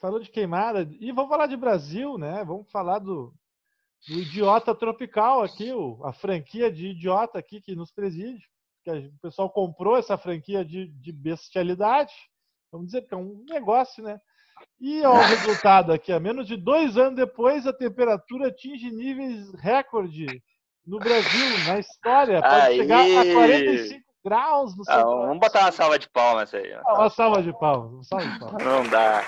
falou 0.00 0.18
de 0.18 0.30
queimada. 0.30 0.82
E 0.98 1.12
vamos 1.12 1.28
falar 1.28 1.46
de 1.46 1.56
Brasil, 1.56 2.16
né? 2.16 2.44
Vamos 2.44 2.70
falar 2.70 2.98
do, 2.98 3.34
do 4.08 4.14
Idiota 4.14 4.74
Tropical 4.74 5.42
aqui, 5.42 5.72
o, 5.72 6.04
a 6.04 6.12
franquia 6.12 6.72
de 6.72 6.88
idiota 6.88 7.38
aqui 7.38 7.60
que 7.60 7.76
nos 7.76 7.92
preside. 7.92 8.48
Que 8.82 8.90
o 8.90 9.18
pessoal 9.20 9.50
comprou 9.50 9.96
essa 9.96 10.16
franquia 10.16 10.64
de, 10.64 10.88
de 10.88 11.12
bestialidade. 11.12 12.14
Vamos 12.72 12.86
dizer 12.86 13.02
que 13.02 13.14
é 13.14 13.16
um 13.16 13.44
negócio, 13.48 14.02
né? 14.02 14.20
E 14.80 15.00
o 15.02 15.12
resultado 15.20 15.92
aqui, 15.92 16.12
a 16.12 16.20
menos 16.20 16.46
de 16.46 16.56
dois 16.56 16.96
anos 16.96 17.16
depois, 17.16 17.66
a 17.66 17.72
temperatura 17.72 18.48
atinge 18.48 18.90
níveis 18.90 19.52
recorde 19.54 20.42
no 20.86 20.98
Brasil, 20.98 21.64
na 21.66 21.78
história. 21.78 22.40
Pode 22.40 22.54
aí. 22.54 22.76
chegar 22.76 23.00
a 23.00 23.32
45 23.32 24.04
graus 24.24 24.76
no 24.76 24.84
ah, 24.88 25.02
Vamos 25.02 25.40
botar 25.40 25.60
uma 25.60 25.72
salva 25.72 25.98
de 25.98 26.08
palmas 26.08 26.52
aí. 26.54 26.72
Uma, 26.72 26.82
ah, 26.86 26.94
uma 27.00 27.10
salva 27.10 27.42
de 27.42 27.52
palmas. 27.58 27.92
Uma 27.92 28.04
salva 28.04 28.26
de 28.26 28.38
palmas. 28.38 28.64
Não 28.64 28.88
dá. 28.88 29.24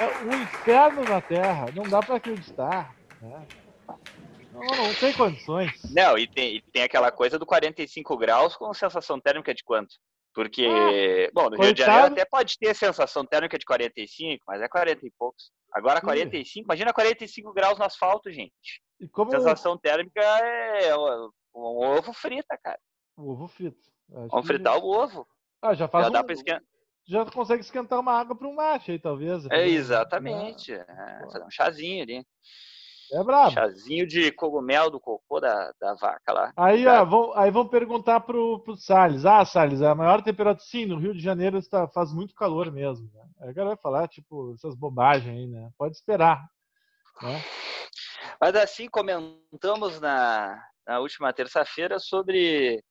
É 0.00 0.24
um 0.24 0.42
inferno 0.42 1.04
na 1.04 1.20
Terra. 1.20 1.66
Não 1.74 1.84
dá 1.84 2.00
para 2.00 2.16
acreditar. 2.16 2.94
Né? 3.20 3.46
Não, 4.52 4.60
não 4.60 4.94
tem 4.94 5.12
condições. 5.12 5.72
Não, 5.92 6.16
e 6.16 6.26
tem, 6.26 6.56
e 6.56 6.62
tem 6.62 6.82
aquela 6.82 7.10
coisa 7.10 7.38
do 7.38 7.46
45 7.46 8.16
graus 8.16 8.56
com 8.56 8.72
sensação 8.72 9.20
térmica 9.20 9.54
de 9.54 9.62
quanto? 9.62 9.96
Porque, 10.36 10.66
ah, 10.66 11.30
bom, 11.32 11.44
no 11.44 11.56
coitado. 11.56 11.64
Rio 11.64 11.72
de 11.72 11.80
Janeiro 11.80 12.12
até 12.12 12.26
pode 12.26 12.58
ter 12.58 12.74
sensação 12.76 13.24
térmica 13.24 13.58
de 13.58 13.64
45, 13.64 14.44
mas 14.46 14.60
é 14.60 14.68
40 14.68 15.06
e 15.06 15.10
poucos. 15.18 15.50
Agora 15.72 15.98
45, 15.98 16.66
imagina 16.66 16.92
45 16.92 17.54
graus 17.54 17.78
no 17.78 17.86
asfalto, 17.86 18.30
gente. 18.30 18.82
E 19.00 19.08
como... 19.08 19.30
Sensação 19.30 19.78
térmica 19.78 20.20
é 20.20 20.94
um, 20.94 21.30
ovo 21.54 22.12
frita, 22.12 22.58
cara. 22.62 22.78
Um 23.16 23.30
ovo 23.30 23.48
frito. 23.48 23.80
Acho 24.12 24.28
Vamos 24.28 24.46
fritar 24.46 24.76
o 24.76 24.84
ovo. 24.86 25.26
Ah, 25.62 25.72
já 25.72 25.88
faz 25.88 26.04
já 26.04 26.10
um... 26.10 26.12
dá 26.12 26.22
pra 26.22 26.34
esquentar 26.34 26.62
já 27.08 27.24
consegue 27.24 27.60
esquentar 27.60 28.00
uma 28.00 28.12
água 28.12 28.36
para 28.36 28.48
um 28.48 28.54
mate 28.54 28.90
aí, 28.90 28.98
talvez. 28.98 29.46
É, 29.46 29.68
exatamente. 29.68 30.72
É, 30.72 30.84
fazer 31.30 31.44
um 31.44 31.50
chazinho 31.50 32.02
ali. 32.02 32.26
É 33.12 33.22
brabo. 33.22 33.52
Chazinho 33.52 34.06
de 34.06 34.32
cogumelo 34.32 34.90
do 34.90 35.00
cocô 35.00 35.40
da, 35.40 35.72
da 35.80 35.94
vaca 35.94 36.32
lá. 36.32 36.52
Aí, 36.56 36.86
ó, 36.86 37.04
vão, 37.04 37.32
aí 37.36 37.50
vão 37.50 37.66
perguntar 37.66 38.20
pro, 38.20 38.60
pro 38.60 38.76
Salles. 38.76 39.24
Ah, 39.24 39.44
Salles, 39.44 39.82
a 39.82 39.94
maior 39.94 40.22
temperatura. 40.22 40.66
Sim, 40.66 40.86
no 40.86 40.98
Rio 40.98 41.14
de 41.14 41.20
Janeiro 41.20 41.58
está, 41.58 41.86
faz 41.88 42.12
muito 42.12 42.34
calor 42.34 42.72
mesmo. 42.72 43.10
Né? 43.14 43.22
Aí 43.40 43.50
o 43.50 43.54
cara 43.54 43.68
vai 43.68 43.76
falar, 43.76 44.08
tipo, 44.08 44.52
essas 44.54 44.74
bobagens 44.74 45.36
aí, 45.36 45.46
né? 45.46 45.70
Pode 45.78 45.94
esperar. 45.94 46.44
Né? 47.22 47.42
Mas 48.40 48.54
assim, 48.56 48.88
comentamos 48.88 50.00
na, 50.00 50.62
na 50.86 50.98
última 50.98 51.32
terça-feira 51.32 51.98
sobre 51.98 52.82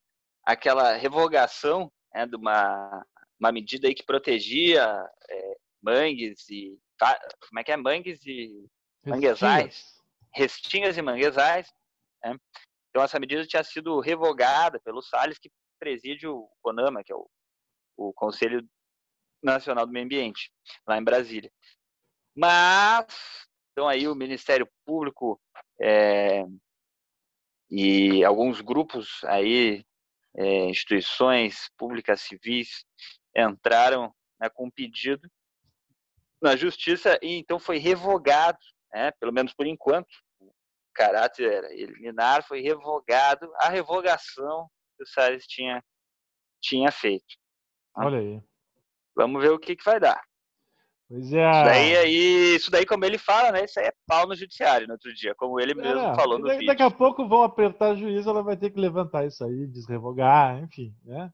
aquela 0.43 0.93
revogação 0.93 1.91
né, 2.13 2.25
de 2.25 2.35
uma 2.35 3.05
uma 3.39 3.51
medida 3.51 3.87
aí 3.87 3.93
que 3.93 4.05
protegia 4.05 4.83
é, 5.29 5.57
mangues 5.81 6.49
e 6.49 6.77
como 7.47 7.59
é 7.59 7.63
que 7.63 7.71
é 7.71 7.77
mangues 7.77 8.25
e 8.25 8.65
manguezais, 9.05 10.01
restingas 10.35 10.97
e 10.97 11.01
manguezais. 11.01 11.71
Né? 12.23 12.37
Então 12.89 13.03
essa 13.03 13.19
medida 13.19 13.45
tinha 13.47 13.63
sido 13.63 13.99
revogada 13.99 14.79
pelo 14.81 15.01
Salles 15.01 15.39
que 15.39 15.51
preside 15.79 16.27
o 16.27 16.49
CONAMA, 16.61 17.03
que 17.03 17.11
é 17.11 17.15
o, 17.15 17.27
o 17.97 18.13
Conselho 18.13 18.67
Nacional 19.41 19.85
do 19.85 19.91
Meio 19.91 20.05
Ambiente, 20.05 20.51
lá 20.87 20.97
em 20.97 21.03
Brasília. 21.03 21.51
Mas 22.35 23.05
então 23.71 23.87
aí 23.87 24.07
o 24.07 24.15
Ministério 24.15 24.67
Público 24.85 25.39
é, 25.81 26.45
e 27.69 28.23
alguns 28.23 28.61
grupos 28.61 29.23
aí 29.25 29.85
é, 30.37 30.65
instituições 30.69 31.69
públicas 31.77 32.21
civis 32.21 32.85
entraram 33.35 34.13
né, 34.39 34.49
com 34.49 34.67
um 34.67 34.71
pedido 34.71 35.29
na 36.41 36.55
justiça 36.55 37.17
e 37.21 37.35
então 37.35 37.59
foi 37.59 37.77
revogado, 37.77 38.59
né, 38.93 39.11
pelo 39.19 39.33
menos 39.33 39.53
por 39.53 39.65
enquanto, 39.65 40.07
o 40.95 41.03
caráter 41.03 41.65
eliminar 41.71 42.41
foi 42.47 42.61
revogado 42.61 43.51
a 43.57 43.67
revogação 43.67 44.69
que 44.95 45.03
o 45.03 45.07
Salles 45.07 45.45
tinha, 45.45 45.83
tinha 46.61 46.89
feito. 46.91 47.35
Olha 47.97 48.19
aí. 48.19 48.41
Vamos 49.15 49.41
ver 49.41 49.51
o 49.51 49.59
que, 49.59 49.75
que 49.75 49.83
vai 49.83 49.99
dar. 49.99 50.21
Pois 51.07 51.33
é. 51.33 51.51
Isso 51.51 51.65
daí, 51.65 51.97
aí, 51.97 52.55
isso 52.55 52.71
daí, 52.71 52.85
como 52.85 53.05
ele 53.05 53.17
fala, 53.17 53.51
né? 53.51 53.65
Isso 53.65 53.79
aí 53.79 53.87
é 53.87 53.93
pau 54.07 54.25
no 54.25 54.35
judiciário 54.35 54.87
no 54.87 54.93
outro 54.93 55.13
dia, 55.13 55.35
como 55.35 55.59
ele 55.59 55.75
mesmo 55.75 55.99
é, 55.99 56.15
falou 56.15 56.39
no 56.39 56.45
daqui, 56.45 56.59
vídeo. 56.59 56.71
Daqui 56.71 56.83
a 56.83 56.91
pouco 56.91 57.27
vão 57.27 57.43
apertar 57.43 57.91
a 57.91 57.95
juíza, 57.95 58.29
ela 58.29 58.41
vai 58.41 58.57
ter 58.57 58.71
que 58.71 58.79
levantar 58.79 59.25
isso 59.25 59.43
aí, 59.43 59.67
desrevogar, 59.67 60.63
enfim, 60.63 60.95
né? 61.03 61.29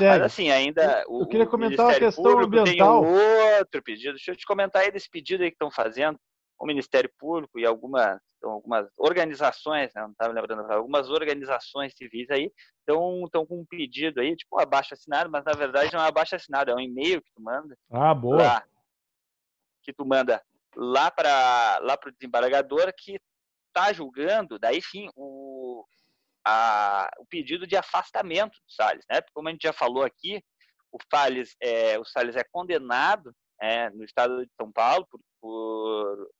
Mas 0.00 0.22
assim, 0.22 0.50
ainda 0.50 1.04
o, 1.08 1.22
eu 1.22 1.26
queria 1.26 1.46
comentar 1.46 1.90
a 1.90 1.98
questão 1.98 2.38
ambiental. 2.38 3.02
Tem 3.02 3.10
um 3.10 3.58
outro 3.58 3.82
pedido. 3.82 4.14
Deixa 4.14 4.30
eu 4.30 4.36
te 4.36 4.46
comentar 4.46 4.82
aí 4.82 4.92
desse 4.92 5.10
pedido 5.10 5.42
aí 5.42 5.50
que 5.50 5.56
estão 5.56 5.70
fazendo. 5.70 6.18
O 6.58 6.66
Ministério 6.66 7.10
Público 7.18 7.58
e 7.58 7.66
algumas, 7.66 8.20
algumas 8.42 8.88
organizações, 8.96 9.92
né, 9.94 10.02
não 10.02 10.10
estava 10.10 10.32
lembrando, 10.32 10.72
algumas 10.72 11.10
organizações 11.10 11.94
civis 11.94 12.30
aí 12.30 12.50
estão, 12.80 13.24
estão 13.24 13.46
com 13.46 13.60
um 13.60 13.66
pedido 13.66 14.20
aí, 14.20 14.34
tipo 14.34 14.56
um 14.56 14.60
abaixo 14.60 14.94
assinado, 14.94 15.30
mas 15.30 15.44
na 15.44 15.52
verdade 15.52 15.92
não 15.92 16.00
é 16.00 16.04
um 16.04 16.08
abaixo 16.08 16.34
assinado, 16.34 16.70
é 16.70 16.74
um 16.74 16.80
e-mail 16.80 17.20
que 17.22 17.32
tu 17.34 17.42
manda. 17.42 17.76
Ah, 17.90 18.14
boa. 18.14 18.36
Lá, 18.36 18.64
que 19.82 19.92
tu 19.92 20.04
manda 20.04 20.42
lá 20.74 21.10
para 21.10 21.78
lá 21.80 21.98
o 22.04 22.10
desembargador 22.10 22.92
que 22.96 23.18
está 23.68 23.92
julgando, 23.92 24.58
daí 24.58 24.82
sim, 24.82 25.08
o, 25.14 25.84
a, 26.44 27.10
o 27.18 27.26
pedido 27.26 27.66
de 27.66 27.76
afastamento 27.76 28.52
do 28.52 28.72
Salles, 28.72 29.04
né? 29.08 29.20
Porque 29.20 29.32
como 29.34 29.48
a 29.48 29.52
gente 29.52 29.62
já 29.62 29.72
falou 29.72 30.02
aqui, 30.02 30.42
o 30.92 30.98
Salles 31.10 31.56
é, 31.60 31.98
o 31.98 32.04
Salles 32.04 32.36
é 32.36 32.44
condenado 32.44 33.34
é, 33.60 33.90
no 33.90 34.04
estado 34.04 34.44
de 34.44 34.52
São 34.54 34.70
Paulo 34.72 35.06
por, 35.10 35.20
por, 35.40 36.30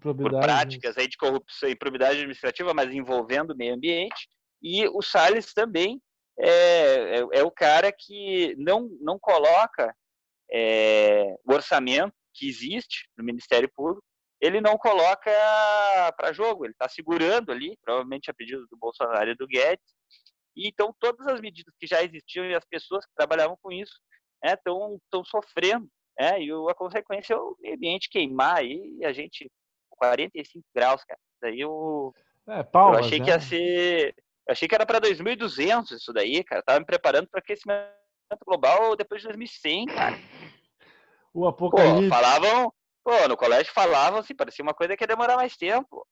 por 0.00 0.30
práticas 0.40 0.96
aí 0.98 1.08
de 1.08 1.16
corrupção 1.16 1.68
e 1.68 1.72
improbidade 1.72 2.16
administrativa, 2.16 2.74
mas 2.74 2.92
envolvendo 2.92 3.52
o 3.52 3.56
meio 3.56 3.74
ambiente. 3.74 4.28
E 4.62 4.86
o 4.88 5.02
Salles 5.02 5.52
também 5.52 6.00
é, 6.38 7.18
é, 7.18 7.26
é 7.32 7.42
o 7.42 7.50
cara 7.50 7.92
que 7.92 8.54
não, 8.58 8.90
não 9.00 9.18
coloca 9.18 9.94
é, 10.50 11.34
o 11.44 11.52
orçamento 11.52 12.14
que 12.34 12.48
existe 12.48 13.08
no 13.16 13.24
Ministério 13.24 13.70
Público 13.74 14.06
ele 14.40 14.60
não 14.60 14.76
coloca 14.76 15.30
para 16.16 16.32
jogo, 16.32 16.64
ele 16.64 16.72
está 16.72 16.88
segurando 16.88 17.50
ali, 17.50 17.76
provavelmente 17.82 18.30
a 18.30 18.34
pedido 18.34 18.66
do 18.70 18.76
Bolsonaro 18.76 19.30
e 19.30 19.34
do 19.34 19.46
Guedes. 19.46 19.94
E 20.54 20.68
então 20.68 20.94
todas 20.98 21.26
as 21.26 21.40
medidas 21.40 21.74
que 21.78 21.86
já 21.86 22.02
existiam 22.02 22.44
e 22.44 22.54
as 22.54 22.64
pessoas 22.64 23.04
que 23.06 23.14
trabalhavam 23.14 23.56
com 23.62 23.72
isso 23.72 23.98
estão 24.44 24.92
né, 24.92 25.22
sofrendo. 25.24 25.88
Né, 26.18 26.42
e 26.42 26.50
a 26.50 26.74
consequência 26.74 27.34
é 27.34 27.36
o 27.36 27.56
meio 27.60 27.74
ambiente 27.74 28.08
queimar 28.08 28.58
aí, 28.58 28.96
e 28.98 29.04
a 29.04 29.12
gente 29.12 29.50
45 29.90 30.64
graus, 30.74 31.04
cara. 31.04 31.20
Daí 31.42 31.60
eu, 31.60 32.12
é, 32.48 32.62
palmas, 32.62 33.00
eu 33.00 33.04
achei 33.04 33.18
né? 33.18 33.24
que 33.24 33.30
ia 33.30 33.40
ser. 33.40 34.14
Eu 34.46 34.52
achei 34.52 34.68
que 34.68 34.74
era 34.74 34.86
para 34.86 35.00
2.200 35.00 35.92
isso 35.92 36.12
daí, 36.12 36.42
cara. 36.44 36.62
tava 36.62 36.78
me 36.78 36.86
preparando 36.86 37.28
para 37.28 37.40
aquecimento 37.40 37.90
global 38.46 38.96
depois 38.96 39.20
de 39.20 39.28
2100, 39.28 39.86
cara. 39.86 40.16
O 41.34 41.46
apocalipse. 41.46 42.08
Pô, 42.08 42.14
falavam, 42.14 42.72
Pô, 43.06 43.28
no 43.28 43.36
colégio 43.36 43.72
falavam 43.72 44.18
assim, 44.18 44.34
parecia 44.34 44.64
uma 44.64 44.74
coisa 44.74 44.96
que 44.96 45.04
ia 45.04 45.06
demorar 45.06 45.36
mais 45.36 45.56
tempo. 45.56 46.04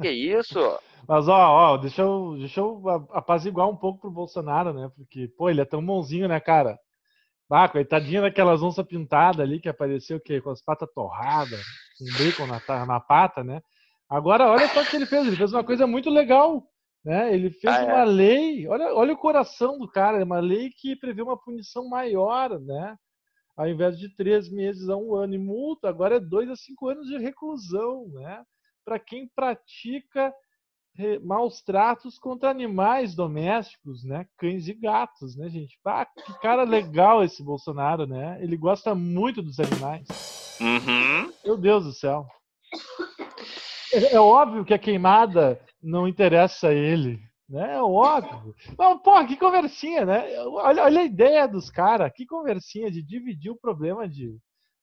que 0.00 0.10
isso? 0.10 0.58
Mas, 1.06 1.28
ó, 1.28 1.36
ó, 1.36 1.76
deixa 1.76 2.02
eu, 2.02 2.34
deixa 2.36 2.58
eu 2.58 2.82
apaziguar 3.12 3.68
um 3.68 3.76
pouco 3.76 4.00
pro 4.00 4.10
Bolsonaro, 4.10 4.72
né? 4.72 4.90
Porque, 4.96 5.28
pô, 5.28 5.48
ele 5.48 5.60
é 5.60 5.64
tão 5.64 5.84
bonzinho, 5.84 6.26
né, 6.26 6.40
cara? 6.40 6.80
Ah, 7.54 7.68
coitadinha 7.68 8.22
daquelas 8.22 8.62
onças 8.62 8.86
pintadas 8.86 9.40
ali 9.40 9.60
que 9.60 9.68
apareceu 9.68 10.18
que 10.18 10.40
com 10.40 10.50
as 10.50 10.62
patas 10.62 10.88
torradas. 10.94 11.62
com 11.98 12.04
bacon 12.18 12.46
na, 12.46 12.86
na 12.86 12.98
pata, 12.98 13.44
né? 13.44 13.60
Agora, 14.08 14.48
olha 14.48 14.68
só 14.68 14.82
o 14.82 14.86
que 14.86 14.96
ele 14.96 15.06
fez. 15.06 15.26
Ele 15.26 15.36
fez 15.36 15.52
uma 15.52 15.62
coisa 15.62 15.86
muito 15.86 16.08
legal. 16.08 16.66
Né? 17.04 17.34
Ele 17.34 17.50
fez 17.50 17.74
ah, 17.74 17.84
uma 17.84 18.00
é? 18.00 18.04
lei. 18.04 18.68
Olha, 18.68 18.94
olha 18.94 19.12
o 19.12 19.18
coração 19.18 19.78
do 19.78 19.88
cara. 19.88 20.18
É 20.20 20.24
uma 20.24 20.40
lei 20.40 20.70
que 20.70 20.96
prevê 20.96 21.22
uma 21.22 21.36
punição 21.36 21.88
maior, 21.88 22.58
né? 22.58 22.96
Ao 23.56 23.68
invés 23.68 23.98
de 23.98 24.08
três 24.14 24.50
meses 24.50 24.88
a 24.88 24.96
um 24.96 25.14
ano 25.14 25.34
e 25.34 25.38
multa, 25.38 25.88
agora 25.88 26.16
é 26.16 26.20
dois 26.20 26.48
a 26.48 26.56
cinco 26.56 26.88
anos 26.88 27.06
de 27.06 27.18
reclusão, 27.18 28.08
né? 28.08 28.42
Para 28.84 28.98
quem 28.98 29.28
pratica 29.34 30.32
maus 31.22 31.62
tratos 31.62 32.18
contra 32.18 32.50
animais 32.50 33.14
domésticos, 33.14 34.04
né? 34.04 34.26
Cães 34.36 34.68
e 34.68 34.74
gatos, 34.74 35.36
né, 35.36 35.48
gente? 35.48 35.78
Ah, 35.84 36.06
que 36.06 36.38
cara 36.40 36.64
legal 36.64 37.24
esse 37.24 37.42
Bolsonaro, 37.42 38.06
né? 38.06 38.38
Ele 38.42 38.56
gosta 38.56 38.94
muito 38.94 39.42
dos 39.42 39.58
animais. 39.58 40.06
Uhum. 40.60 41.32
Meu 41.44 41.56
Deus 41.56 41.84
do 41.84 41.92
céu. 41.92 42.26
É, 43.92 44.14
é, 44.14 44.20
óbvio 44.20 44.64
que 44.64 44.74
a 44.74 44.78
queimada 44.78 45.60
não 45.82 46.06
interessa 46.06 46.68
a 46.68 46.74
ele, 46.74 47.18
né? 47.48 47.74
É 47.74 47.82
óbvio. 47.82 48.54
Não, 48.78 48.98
porra, 48.98 49.26
que 49.26 49.36
conversinha, 49.36 50.04
né? 50.04 50.38
Olha, 50.46 50.84
olha 50.84 51.00
a 51.00 51.04
ideia 51.04 51.46
dos 51.46 51.70
caras, 51.70 52.12
que 52.14 52.26
conversinha 52.26 52.90
de 52.90 53.02
dividir 53.02 53.50
o 53.50 53.58
problema 53.58 54.08
de 54.08 54.36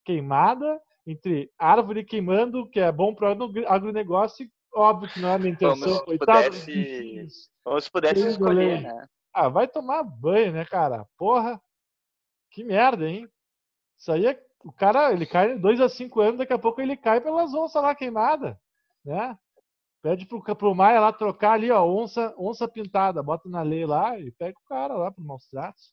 queimada 0.04 0.80
entre 1.06 1.50
árvore 1.58 2.04
queimando, 2.04 2.68
que 2.68 2.78
é 2.78 2.92
bom 2.92 3.14
para 3.14 3.32
o 3.36 3.66
agronegócio, 3.66 4.46
óbvio 4.74 5.10
que 5.12 5.20
não 5.20 5.28
é 5.28 5.34
a 5.34 5.38
minha 5.38 5.52
intenção, 5.52 5.88
como 5.88 6.04
coitado. 6.04 6.50
Pudesse, 6.50 7.50
como 7.64 7.80
se 7.80 7.90
pudesse 7.90 8.28
escolher, 8.28 8.82
né? 8.82 9.08
Ah, 9.32 9.48
vai 9.48 9.68
tomar 9.68 10.02
banho, 10.02 10.52
né, 10.52 10.64
cara? 10.64 11.06
Porra, 11.16 11.60
que 12.50 12.64
merda, 12.64 13.08
hein? 13.08 13.28
Isso 13.98 14.10
aí 14.12 14.26
é. 14.26 14.50
O 14.62 14.72
cara, 14.72 15.10
ele 15.10 15.24
cai 15.24 15.56
dois 15.58 15.80
a 15.80 15.88
cinco 15.88 16.20
anos, 16.20 16.38
daqui 16.38 16.52
a 16.52 16.58
pouco 16.58 16.82
ele 16.82 16.94
cai 16.94 17.18
pelas 17.20 17.54
onças 17.54 17.82
lá 17.82 17.94
queimadas 17.94 18.54
né? 19.04 19.38
Pede 20.02 20.26
pro, 20.26 20.42
pro 20.42 20.74
Maia 20.74 21.00
lá 21.00 21.12
trocar 21.12 21.52
ali, 21.52 21.70
ó, 21.70 21.84
onça, 21.84 22.34
onça 22.38 22.66
pintada, 22.66 23.22
bota 23.22 23.48
na 23.48 23.62
lei 23.62 23.84
lá 23.84 24.18
e 24.18 24.30
pega 24.32 24.58
o 24.58 24.68
cara 24.68 24.94
lá 24.94 25.10
pro 25.10 25.22
maus 25.22 25.46
tratos. 25.48 25.92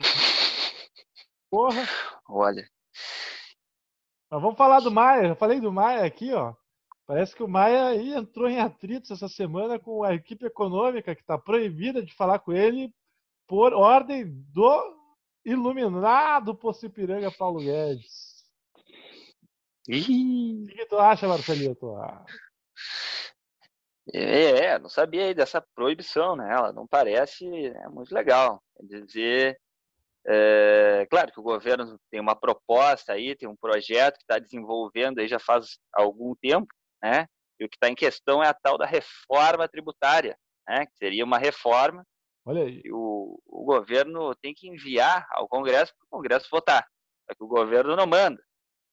Porra. 1.50 1.82
Olha. 2.28 2.66
Mas 4.30 4.42
vamos 4.42 4.56
falar 4.56 4.80
do 4.80 4.90
Maia. 4.90 5.28
Eu 5.28 5.36
falei 5.36 5.60
do 5.60 5.70
Maia 5.70 6.04
aqui, 6.04 6.32
ó. 6.32 6.54
Parece 7.06 7.34
que 7.34 7.42
o 7.42 7.48
Maia 7.48 7.86
aí 7.86 8.14
entrou 8.14 8.48
em 8.48 8.58
atritos 8.58 9.10
essa 9.10 9.28
semana 9.28 9.78
com 9.78 10.02
a 10.02 10.14
equipe 10.14 10.46
econômica 10.46 11.14
que 11.14 11.20
está 11.20 11.36
proibida 11.36 12.02
de 12.02 12.14
falar 12.14 12.38
com 12.38 12.52
ele 12.52 12.92
por 13.46 13.74
ordem 13.74 14.24
do 14.26 14.96
iluminado 15.44 16.54
Pocipiranga 16.54 17.30
Paulo 17.30 17.60
Guedes. 17.60 18.44
Ih. 19.86 20.64
O 20.64 20.66
que 20.66 20.86
tu 20.86 20.98
acha, 20.98 21.28
Marcelito? 21.28 21.94
É, 24.12 24.66
é, 24.66 24.78
não 24.78 24.88
sabia 24.88 25.24
aí 25.26 25.34
dessa 25.34 25.60
proibição, 25.74 26.36
né? 26.36 26.50
Ela 26.50 26.72
não 26.72 26.86
parece 26.86 27.46
é 27.46 27.88
muito 27.88 28.14
legal. 28.14 28.62
Quer 28.76 29.04
dizer, 29.04 29.60
é, 30.26 31.06
claro 31.10 31.30
que 31.30 31.40
o 31.40 31.42
governo 31.42 31.98
tem 32.10 32.20
uma 32.20 32.34
proposta 32.34 33.12
aí, 33.12 33.36
tem 33.36 33.48
um 33.48 33.56
projeto 33.56 34.16
que 34.16 34.22
está 34.22 34.38
desenvolvendo 34.38 35.18
aí 35.18 35.28
já 35.28 35.38
faz 35.38 35.78
algum 35.92 36.34
tempo, 36.34 36.66
né? 37.04 37.26
E 37.60 37.64
o 37.66 37.68
que 37.68 37.76
está 37.76 37.88
em 37.88 37.94
questão 37.94 38.42
é 38.42 38.48
a 38.48 38.54
tal 38.54 38.78
da 38.78 38.86
reforma 38.86 39.68
tributária, 39.68 40.38
né? 40.66 40.86
Que 40.86 40.96
seria 40.96 41.24
uma 41.24 41.38
reforma. 41.38 42.02
Olha 42.46 42.62
aí. 42.62 42.80
E 42.82 42.90
o, 42.90 43.38
o 43.46 43.64
governo 43.64 44.34
tem 44.36 44.54
que 44.54 44.68
enviar 44.68 45.26
ao 45.30 45.46
Congresso 45.46 45.92
para 45.96 46.06
o 46.06 46.10
Congresso 46.10 46.48
votar. 46.50 46.84
Só 47.28 47.36
que 47.36 47.44
o 47.44 47.46
governo 47.46 47.94
não 47.94 48.06
manda. 48.06 48.42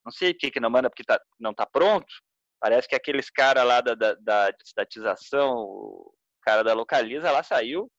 Não 0.04 0.12
sei 0.12 0.34
por 0.34 0.40
que, 0.40 0.50
que 0.50 0.60
não 0.60 0.70
manda, 0.70 0.90
porque 0.90 1.04
tá, 1.04 1.18
não 1.40 1.52
está 1.52 1.64
pronto. 1.64 2.12
Parece 2.60 2.86
que 2.86 2.94
aqueles 2.94 3.30
caras 3.30 3.64
lá 3.64 3.80
da, 3.80 3.94
da, 3.94 4.14
da 4.14 4.50
estatização, 4.64 5.54
o 5.54 6.14
cara 6.42 6.62
da 6.62 6.74
Localiza 6.74 7.30
lá 7.30 7.42
saiu, 7.42 7.90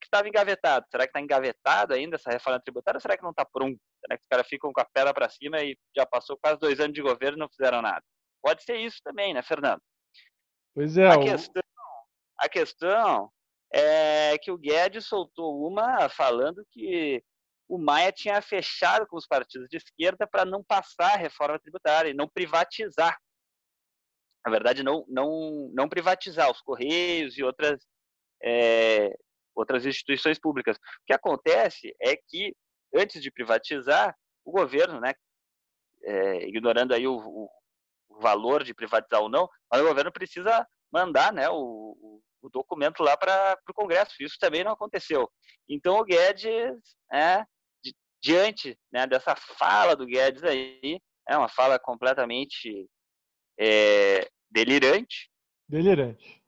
que 0.00 0.06
estava 0.06 0.28
engavetado. 0.28 0.86
Será 0.90 1.04
que 1.04 1.10
está 1.10 1.20
engavetado 1.20 1.94
ainda 1.94 2.16
essa 2.16 2.30
reforma 2.30 2.60
tributária 2.60 2.98
ou 2.98 3.00
será 3.00 3.16
que 3.16 3.22
não 3.22 3.30
está 3.30 3.44
pronto? 3.44 3.78
Será 4.00 4.16
que 4.16 4.22
os 4.22 4.28
caras 4.28 4.46
ficam 4.48 4.72
com 4.72 4.80
a 4.80 4.84
pedra 4.84 5.14
para 5.14 5.28
cima 5.28 5.62
e 5.62 5.76
já 5.96 6.04
passou 6.04 6.38
quase 6.42 6.58
dois 6.58 6.78
anos 6.80 6.92
de 6.92 7.02
governo 7.02 7.38
e 7.38 7.40
não 7.40 7.48
fizeram 7.48 7.80
nada? 7.80 8.02
Pode 8.42 8.64
ser 8.64 8.76
isso 8.76 8.98
também, 9.04 9.32
né, 9.32 9.42
Fernando? 9.42 9.80
Pois 10.74 10.96
é. 10.96 11.06
A, 11.06 11.16
o... 11.16 11.20
questão, 11.20 11.62
a 12.38 12.48
questão 12.48 13.32
é 13.72 14.36
que 14.38 14.50
o 14.50 14.58
Guedes 14.58 15.06
soltou 15.06 15.66
uma 15.66 16.08
falando 16.08 16.66
que 16.72 17.22
o 17.68 17.78
Maia 17.78 18.12
tinha 18.12 18.42
fechado 18.42 19.06
com 19.06 19.16
os 19.16 19.26
partidos 19.26 19.68
de 19.70 19.78
esquerda 19.78 20.26
para 20.26 20.44
não 20.44 20.62
passar 20.62 21.14
a 21.14 21.18
reforma 21.18 21.58
tributária 21.58 22.10
e 22.10 22.14
não 22.14 22.28
privatizar. 22.28 23.18
Na 24.44 24.50
verdade, 24.50 24.82
não, 24.82 25.06
não, 25.08 25.70
não 25.72 25.88
privatizar 25.88 26.50
os 26.50 26.60
Correios 26.60 27.38
e 27.38 27.42
outras, 27.42 27.80
é, 28.42 29.16
outras 29.54 29.86
instituições 29.86 30.38
públicas. 30.38 30.76
O 30.76 31.06
que 31.06 31.14
acontece 31.14 31.94
é 32.02 32.16
que, 32.16 32.54
antes 32.94 33.22
de 33.22 33.30
privatizar, 33.30 34.14
o 34.44 34.50
governo, 34.50 35.00
né, 35.00 35.14
é, 36.04 36.48
ignorando 36.48 36.92
aí 36.92 37.06
o, 37.06 37.16
o, 37.16 37.44
o, 37.44 37.48
valor 38.20 38.64
de 38.64 38.74
privatizar 38.74 39.20
ou 39.20 39.28
não, 39.28 39.48
mas 39.70 39.80
o 39.80 39.86
governo 39.86 40.12
precisa 40.12 40.66
mandar 40.92 41.32
né, 41.32 41.48
o, 41.48 42.20
o 42.42 42.50
documento 42.50 43.02
lá 43.02 43.16
para 43.16 43.58
o 43.68 43.74
Congresso. 43.74 44.14
Isso 44.20 44.36
também 44.38 44.64
não 44.64 44.72
aconteceu. 44.72 45.30
Então 45.68 45.98
o 45.98 46.04
Guedes, 46.04 46.96
é, 47.12 47.44
di, 47.82 47.94
diante 48.20 48.78
né, 48.92 49.06
dessa 49.06 49.34
fala 49.36 49.94
do 49.94 50.04
Guedes 50.04 50.42
aí, 50.42 51.00
é 51.28 51.36
uma 51.36 51.48
fala 51.48 51.78
completamente 51.78 52.88
é, 53.58 54.28
delirante. 54.50 55.30
Delirante. 55.68 56.42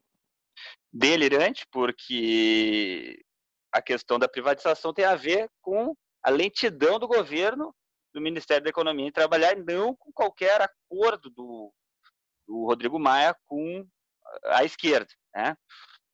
Delirante, 0.93 1.67
porque 1.71 3.25
a 3.73 3.81
questão 3.81 4.19
da 4.19 4.29
privatização 4.29 4.93
tem 4.93 5.05
a 5.05 5.17
ver 5.17 5.51
com 5.61 5.97
a 6.23 6.31
lentidão 6.31 6.99
do 6.99 7.09
governo, 7.09 7.75
do 8.15 8.21
Ministério 8.21 8.63
da 8.63 8.71
Economia 8.71 9.09
em 9.09 9.13
trabalhar, 9.13 9.57
não 9.57 9.95
com 9.97 10.13
qualquer 10.13 10.63
acordo 10.63 11.29
do, 11.31 11.75
do 12.47 12.65
Rodrigo 12.65 12.99
Maia 12.99 13.37
com 13.47 13.87
a 14.45 14.65
esquerda, 14.65 15.13
né? 15.35 15.57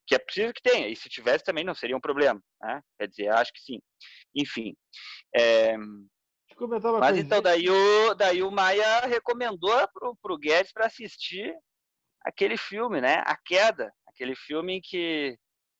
Que 0.07 0.15
é 0.15 0.19
possível 0.19 0.51
que 0.53 0.61
tenha, 0.61 0.87
e 0.87 0.95
se 0.95 1.07
tivesse 1.07 1.43
também 1.43 1.63
não 1.63 1.75
seria 1.75 1.95
um 1.95 2.01
problema, 2.01 2.41
né? 2.61 2.81
Quer 2.97 3.07
dizer, 3.07 3.29
acho 3.29 3.53
que 3.53 3.61
sim. 3.61 3.79
Enfim. 4.35 4.75
É... 5.35 5.77
Mas 6.99 7.17
então, 7.17 7.41
daí 7.41 7.69
o, 7.69 8.13
daí 8.15 8.43
o 8.43 8.51
Maia 8.51 9.01
recomendou 9.01 9.87
pro, 9.93 10.15
pro 10.21 10.37
Guedes 10.37 10.73
para 10.73 10.87
assistir 10.87 11.55
aquele 12.23 12.57
filme, 12.57 12.99
né? 12.99 13.23
A 13.25 13.37
Queda, 13.37 13.91
aquele 14.07 14.35
filme 14.35 14.73
em 14.73 14.81
que 14.81 15.37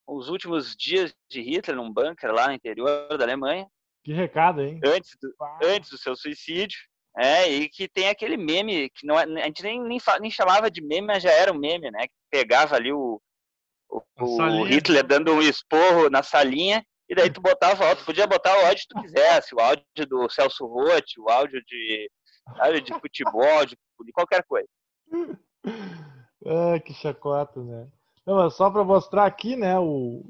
os 0.07 0.29
últimos 0.29 0.75
dias 0.75 1.13
de 1.29 1.41
Hitler 1.41 1.75
num 1.75 1.91
bunker 1.91 2.31
lá 2.31 2.47
no 2.47 2.53
interior 2.53 3.17
da 3.17 3.23
Alemanha. 3.23 3.67
Que 4.03 4.13
recado, 4.13 4.61
hein? 4.61 4.79
Antes 4.83 5.15
do, 5.21 5.33
antes 5.63 5.89
do 5.89 5.97
seu 5.97 6.15
suicídio. 6.15 6.79
É, 7.17 7.49
e 7.49 7.67
que 7.67 7.89
tem 7.89 8.07
aquele 8.07 8.37
meme, 8.37 8.89
que 8.89 9.05
não, 9.05 9.19
é, 9.19 9.23
a 9.23 9.45
gente 9.45 9.63
nem, 9.63 9.81
nem, 9.81 9.99
nem 10.21 10.31
chamava 10.31 10.71
de 10.71 10.81
meme, 10.81 11.07
mas 11.07 11.21
já 11.21 11.31
era 11.31 11.51
um 11.51 11.57
meme, 11.57 11.91
né? 11.91 12.07
Que 12.07 12.13
pegava 12.31 12.75
ali 12.75 12.93
o, 12.93 13.21
o, 13.89 14.01
o 14.19 14.63
Hitler 14.63 15.05
dando 15.05 15.33
um 15.33 15.41
esporro 15.41 16.09
na 16.09 16.23
salinha, 16.23 16.85
e 17.09 17.15
daí 17.15 17.29
tu 17.29 17.41
botava 17.41 17.83
o 17.83 17.87
áudio, 17.87 18.05
podia 18.05 18.25
botar 18.25 18.55
o 18.55 18.65
áudio 18.65 18.83
que 18.87 18.95
tu 18.95 19.01
quisesse, 19.01 19.53
o 19.53 19.59
áudio 19.59 19.83
do 20.07 20.29
Celso 20.29 20.65
Rotti, 20.65 21.19
o 21.19 21.29
áudio 21.29 21.61
de, 21.67 22.09
áudio 22.57 22.81
de 22.81 22.93
futebol, 22.93 23.65
de, 23.65 23.77
de 24.05 24.11
qualquer 24.13 24.43
coisa. 24.43 24.67
Ah, 26.43 26.79
que 26.79 26.91
chacota, 26.91 27.61
né? 27.61 27.87
Não, 28.25 28.49
só 28.49 28.71
para 28.71 28.83
mostrar 28.83 29.27
aqui, 29.27 29.55
né? 29.55 29.77
O, 29.77 30.23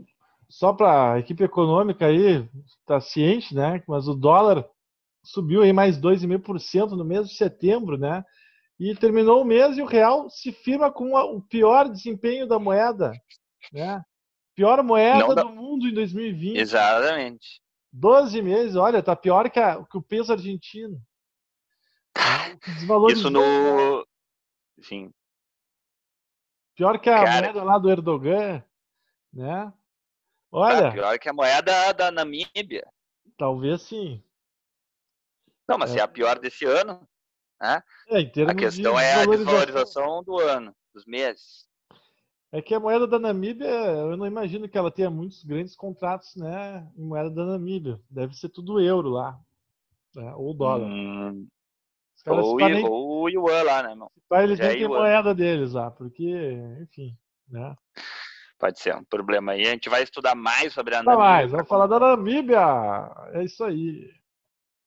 só 0.52 0.74
para 0.74 1.14
a 1.14 1.20
equipe 1.20 1.42
econômica 1.46 2.06
aí 2.06 2.46
tá 2.86 3.00
ciente, 3.00 3.56
né? 3.56 3.82
Mas 3.88 4.10
o 4.10 4.14
dólar 4.14 4.68
subiu 5.24 5.62
aí 5.62 5.72
mais 5.72 5.98
2,5% 5.98 6.90
no 6.90 7.06
mês 7.06 7.30
de 7.30 7.36
setembro, 7.36 7.98
né? 7.98 8.24
E 8.78 8.94
terminou 8.94 9.42
o 9.42 9.46
mês 9.46 9.78
e 9.78 9.82
o 9.82 9.86
real 9.86 10.30
se 10.30 10.52
firma 10.52 10.92
com 10.92 11.16
o 11.16 11.42
pior 11.42 11.88
desempenho 11.88 12.46
da 12.46 12.60
moeda, 12.60 13.14
né? 13.72 14.04
Pior 14.54 14.84
moeda 14.84 15.36
do 15.36 15.50
mundo 15.50 15.88
em 15.88 15.94
2020. 15.94 16.58
Exatamente. 16.58 17.62
12 17.94 18.42
meses, 18.42 18.76
olha, 18.76 19.02
tá 19.02 19.16
pior 19.16 19.50
que, 19.50 19.60
a, 19.60 19.82
que 19.86 19.98
o 19.98 20.02
peso 20.02 20.34
argentino. 20.34 21.02
Isso 23.10 23.30
no. 23.30 24.06
Sim. 24.82 25.14
Pior 26.76 27.00
que 27.00 27.10
a 27.10 27.24
Cara... 27.24 27.42
moeda 27.42 27.64
lá 27.64 27.78
do 27.78 27.90
Erdogan, 27.90 28.62
né? 29.32 29.72
Olha. 30.52 30.90
Ah, 30.90 30.92
pior 30.92 31.20
que 31.20 31.30
a 31.30 31.34
moeda 31.34 31.94
da 31.94 32.12
Namíbia. 32.12 32.86
Talvez 33.38 33.84
sim. 33.84 34.22
Não, 35.68 35.78
mas 35.78 35.96
é, 35.96 36.00
é 36.00 36.02
a 36.02 36.08
pior 36.08 36.38
desse 36.38 36.66
ano, 36.66 37.08
né? 37.62 37.82
É, 38.10 38.20
a 38.44 38.56
questão 38.56 39.00
é 39.00 39.14
a 39.14 39.26
desvalorização 39.26 40.22
do 40.24 40.38
ano, 40.38 40.76
dos 40.94 41.06
meses. 41.06 41.66
É 42.52 42.62
que 42.62 42.76
a 42.76 42.80
moeda 42.80 43.08
da 43.08 43.18
Namíbia, 43.18 43.70
eu 43.70 44.18
não 44.18 44.28
imagino 44.28 44.68
que 44.68 44.78
ela 44.78 44.92
tenha 44.92 45.10
muitos 45.10 45.42
grandes 45.46 45.74
contratos, 45.74 46.36
né, 46.36 46.86
em 46.98 47.06
moeda 47.06 47.30
da 47.30 47.46
Namíbia. 47.46 47.98
Deve 48.10 48.34
ser 48.36 48.50
tudo 48.50 48.82
euro 48.82 49.08
lá, 49.08 49.40
né, 50.14 50.34
ou 50.36 50.54
dólar. 50.54 50.86
Hum, 50.86 51.48
Ou, 52.28 52.58
nem... 52.58 52.86
ou 52.86 53.30
Yuan 53.30 53.64
lá, 53.64 53.84
né, 53.84 53.92
irmão? 53.92 54.12
Eles 54.34 54.60
nem 54.60 54.68
é 54.68 54.74
têm 54.74 54.88
moeda 54.88 55.34
deles 55.34 55.72
lá, 55.72 55.90
porque, 55.90 56.30
enfim, 56.82 57.18
né? 57.48 57.74
Pode 58.62 58.80
ser 58.80 58.96
um 58.96 59.04
problema 59.04 59.54
aí. 59.54 59.62
A 59.62 59.72
gente 59.72 59.90
vai 59.90 60.04
estudar 60.04 60.36
mais 60.36 60.72
sobre 60.72 60.94
a 60.94 61.02
Namíbia. 61.02 61.26
mais, 61.26 61.52
vamos 61.52 61.68
falar 61.68 61.88
da 61.88 62.00
Namíbia. 62.00 62.60
É 63.34 63.44
isso 63.44 63.64
aí. 63.64 64.08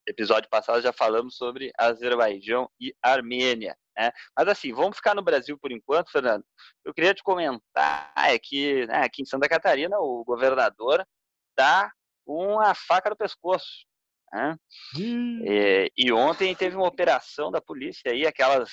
Episódio 0.07 0.49
passado 0.49 0.81
já 0.81 0.93
falamos 0.93 1.37
sobre 1.37 1.73
Azerbaijão 1.77 2.71
e 2.81 2.95
Armênia. 3.03 3.77
Né? 3.99 4.13
Mas 4.37 4.47
assim, 4.47 4.73
vamos 4.73 4.97
ficar 4.99 5.13
no 5.17 5.25
Brasil 5.25 5.59
por 5.59 5.73
enquanto, 5.73 6.13
Fernando. 6.13 6.45
Eu 6.85 6.95
queria 6.95 7.13
te 7.13 7.25
comentar 7.25 8.13
é 8.17 8.39
que 8.39 8.87
né, 8.87 8.99
aqui 8.99 9.23
em 9.23 9.27
Santa 9.27 9.49
Catarina 9.49 9.99
o 9.99 10.23
governador 10.25 11.05
dá 11.59 11.91
uma 12.25 12.77
faca 12.77 13.11
no 13.11 13.17
pescoço. 13.17 13.85
Né? 14.33 14.57
E, 14.97 15.91
e, 15.97 16.13
ontem 16.13 16.55
teve 16.55 16.77
uma 16.77 16.87
operação 16.87 17.51
da 17.51 17.61
polícia 17.61 18.13
aí, 18.13 18.25
aquelas, 18.25 18.71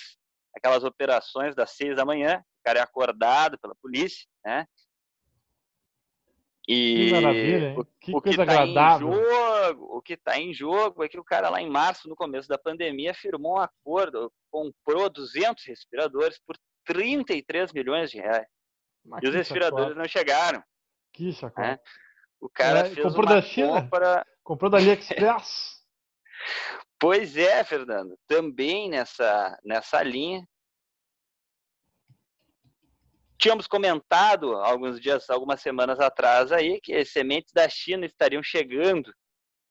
aquelas 0.55 0.83
operações 0.83 1.55
das 1.55 1.71
seis 1.71 1.95
da 1.95 2.05
manhã, 2.05 2.37
o 2.37 2.63
cara 2.63 2.79
é 2.79 2.83
acordado 2.83 3.57
pela 3.59 3.73
polícia, 3.81 4.27
né? 4.45 4.67
E 6.73 7.07
que 7.07 7.11
maravilha, 7.11 7.73
o, 7.77 7.85
que 7.99 8.15
o 8.15 8.21
coisa 8.21 8.37
que 8.37 8.45
tá 8.45 8.61
agradável. 8.61 9.09
Em 9.09 9.15
jogo, 9.15 9.97
o 9.97 10.01
que 10.01 10.13
está 10.13 10.39
em 10.39 10.53
jogo 10.53 11.03
é 11.03 11.09
que 11.09 11.19
o 11.19 11.23
cara 11.23 11.49
lá 11.49 11.61
em 11.61 11.69
março, 11.69 12.07
no 12.07 12.15
começo 12.15 12.47
da 12.47 12.57
pandemia, 12.57 13.13
firmou 13.13 13.55
um 13.55 13.59
acordo, 13.59 14.31
comprou 14.49 15.09
200 15.09 15.65
respiradores 15.65 16.39
por 16.39 16.55
33 16.85 17.73
milhões 17.73 18.09
de 18.09 18.19
reais. 18.19 18.47
Mas 19.05 19.21
e 19.21 19.27
os 19.27 19.35
respiradores 19.35 19.97
não 19.97 20.07
chegaram. 20.07 20.63
Que 21.11 21.33
chacota. 21.33 21.61
Né? 21.61 21.79
O 22.39 22.49
cara 22.49 22.79
é, 22.79 22.83
fez 22.85 23.05
comprou 23.05 23.25
uma 23.25 23.35
da 23.35 23.41
China? 23.41 23.81
Compra... 23.81 24.25
Comprou 24.41 24.71
da 24.71 24.77
AliExpress? 24.77 25.83
pois 26.97 27.35
é, 27.35 27.65
Fernando. 27.65 28.17
Também 28.27 28.89
nessa, 28.89 29.59
nessa 29.65 30.01
linha, 30.01 30.47
tínhamos 33.41 33.65
comentado 33.65 34.53
alguns 34.57 35.01
dias, 35.01 35.27
algumas 35.27 35.61
semanas 35.61 35.99
atrás 35.99 36.51
aí, 36.51 36.79
que 36.79 37.03
sementes 37.03 37.51
da 37.51 37.67
China 37.67 38.05
estariam 38.05 38.43
chegando 38.43 39.11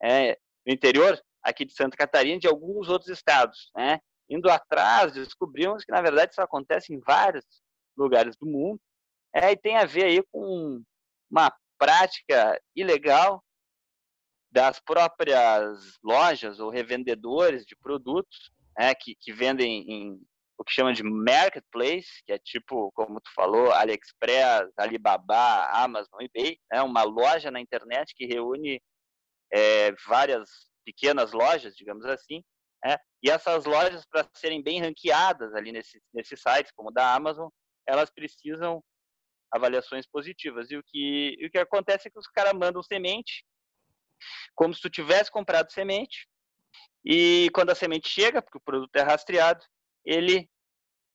é, 0.02 0.36
no 0.66 0.72
interior 0.72 1.18
aqui 1.40 1.64
de 1.64 1.72
Santa 1.72 1.96
Catarina 1.96 2.40
de 2.40 2.48
alguns 2.48 2.88
outros 2.88 3.08
estados, 3.08 3.70
né? 3.76 4.00
Indo 4.28 4.50
atrás, 4.50 5.12
descobrimos 5.12 5.84
que 5.84 5.92
na 5.92 6.02
verdade 6.02 6.32
isso 6.32 6.42
acontece 6.42 6.92
em 6.92 6.98
vários 6.98 7.44
lugares 7.96 8.36
do 8.36 8.46
mundo, 8.46 8.80
é, 9.32 9.52
e 9.52 9.56
tem 9.56 9.76
a 9.76 9.84
ver 9.84 10.04
aí 10.04 10.22
com 10.32 10.82
uma 11.30 11.54
prática 11.78 12.60
ilegal 12.74 13.42
das 14.50 14.80
próprias 14.80 15.96
lojas 16.02 16.58
ou 16.58 16.70
revendedores 16.70 17.64
de 17.64 17.76
produtos 17.76 18.50
né, 18.76 18.92
que, 18.96 19.14
que 19.14 19.32
vendem 19.32 19.88
em 19.88 20.20
o 20.60 20.64
que 20.64 20.74
chama 20.74 20.92
de 20.92 21.02
marketplace, 21.02 22.22
que 22.26 22.34
é 22.34 22.38
tipo, 22.38 22.92
como 22.92 23.18
tu 23.18 23.32
falou, 23.34 23.72
AliExpress, 23.72 24.70
Alibaba, 24.76 25.70
Amazon, 25.72 26.20
eBay, 26.20 26.58
é 26.70 26.82
uma 26.82 27.02
loja 27.02 27.50
na 27.50 27.62
internet 27.62 28.14
que 28.14 28.26
reúne 28.26 28.78
é, 29.50 29.92
várias 30.06 30.50
pequenas 30.84 31.32
lojas, 31.32 31.74
digamos 31.74 32.04
assim, 32.04 32.44
é, 32.84 32.98
e 33.22 33.30
essas 33.30 33.64
lojas, 33.64 34.04
para 34.04 34.28
serem 34.36 34.62
bem 34.62 34.82
ranqueadas 34.82 35.54
ali 35.54 35.72
nesses 35.72 36.02
nesse 36.12 36.36
sites, 36.36 36.72
como 36.76 36.90
da 36.90 37.14
Amazon, 37.14 37.48
elas 37.86 38.10
precisam 38.10 38.84
avaliações 39.50 40.06
positivas. 40.06 40.70
E 40.70 40.76
o 40.76 40.82
que, 40.84 41.36
e 41.38 41.46
o 41.46 41.50
que 41.50 41.58
acontece 41.58 42.08
é 42.08 42.10
que 42.10 42.18
os 42.18 42.26
caras 42.26 42.52
mandam 42.52 42.82
semente, 42.82 43.46
como 44.54 44.74
se 44.74 44.82
tu 44.82 44.90
tivesse 44.90 45.30
comprado 45.30 45.72
semente, 45.72 46.28
e 47.02 47.48
quando 47.54 47.70
a 47.70 47.74
semente 47.74 48.10
chega, 48.10 48.42
porque 48.42 48.58
o 48.58 48.62
produto 48.62 48.94
é 48.94 49.00
rastreado, 49.00 49.64
ele 50.04 50.48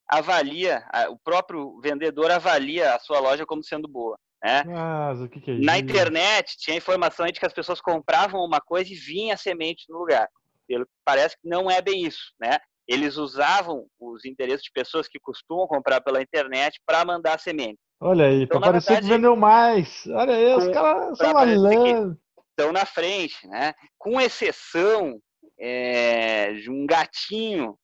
avalia, 0.08 0.84
o 1.10 1.18
próprio 1.18 1.80
vendedor 1.80 2.30
avalia 2.30 2.94
a 2.94 2.98
sua 2.98 3.18
loja 3.18 3.44
como 3.44 3.62
sendo 3.62 3.88
boa. 3.88 4.16
Né? 4.44 4.62
Mas, 4.64 5.28
que 5.28 5.40
que 5.40 5.50
é 5.50 5.54
Na 5.58 5.78
internet 5.78 6.56
tinha 6.58 6.76
informação 6.76 7.26
de 7.26 7.40
que 7.40 7.46
as 7.46 7.52
pessoas 7.52 7.80
compravam 7.80 8.44
uma 8.44 8.60
coisa 8.60 8.92
e 8.92 8.96
vinha 8.96 9.36
semente 9.36 9.86
no 9.88 9.98
lugar. 9.98 10.28
Pelo 10.68 10.86
parece 11.04 11.36
que 11.40 11.48
não 11.48 11.70
é 11.70 11.80
bem 11.80 12.04
isso, 12.04 12.32
né? 12.40 12.58
Eles 12.86 13.16
usavam 13.16 13.86
os 13.98 14.24
endereços 14.24 14.62
de 14.62 14.70
pessoas 14.72 15.08
que 15.08 15.18
costumam 15.18 15.66
comprar 15.66 16.00
pela 16.00 16.22
internet 16.22 16.80
para 16.86 17.04
mandar 17.04 17.40
semente. 17.40 17.78
Olha 18.00 18.26
aí, 18.26 18.42
então, 18.42 18.60
parecia 18.60 18.94
verdade, 18.94 19.08
que 19.08 19.14
vendeu 19.14 19.34
mais. 19.34 20.06
Olha 20.08 20.34
aí, 20.34 20.54
os 20.54 20.68
caras 20.68 21.18
são 21.18 21.32
malandros. 21.32 22.16
Estão 22.50 22.72
na 22.72 22.86
frente, 22.86 23.46
né? 23.48 23.74
Com 23.98 24.20
exceção 24.20 25.18
é, 25.58 26.52
de 26.54 26.70
um 26.70 26.86
gatinho 26.86 27.76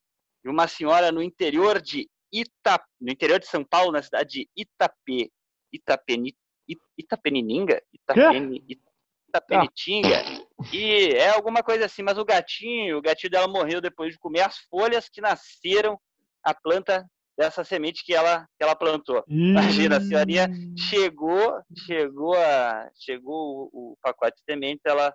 de 0.43 0.49
uma 0.49 0.67
senhora 0.67 1.11
no 1.11 1.21
interior 1.21 1.81
de 1.81 2.09
Ita, 2.31 2.83
no 2.99 3.11
interior 3.11 3.39
de 3.39 3.47
São 3.47 3.63
Paulo, 3.63 3.91
na 3.91 4.01
cidade 4.01 4.29
de 4.29 4.49
Itapê, 4.55 5.31
Itapeni, 5.71 6.35
Itapenininga, 6.97 7.81
Itapeni, 7.93 8.63
Itapenitinga, 9.29 10.19
ah. 10.19 10.65
e 10.71 11.13
é 11.13 11.29
alguma 11.29 11.63
coisa 11.63 11.85
assim, 11.85 12.01
mas 12.01 12.17
o 12.17 12.25
gatinho, 12.25 12.97
o 12.97 13.01
gatinho 13.01 13.31
dela 13.31 13.47
morreu 13.47 13.79
depois 13.79 14.13
de 14.13 14.19
comer 14.19 14.41
as 14.41 14.57
folhas 14.69 15.07
que 15.09 15.21
nasceram 15.21 15.99
a 16.43 16.53
planta 16.53 17.05
dessa 17.37 17.63
semente 17.63 18.03
que 18.05 18.13
ela, 18.13 18.47
que 18.57 18.63
ela 18.63 18.75
plantou. 18.75 19.23
Imagina, 19.27 19.97
a 19.97 20.01
senhorinha 20.01 20.47
chegou, 20.77 21.59
chegou, 21.85 22.35
a, 22.35 22.89
chegou 22.95 23.69
o, 23.73 23.93
o 23.93 23.97
pacote 24.01 24.37
de 24.37 24.43
semente, 24.43 24.81
ela 24.85 25.13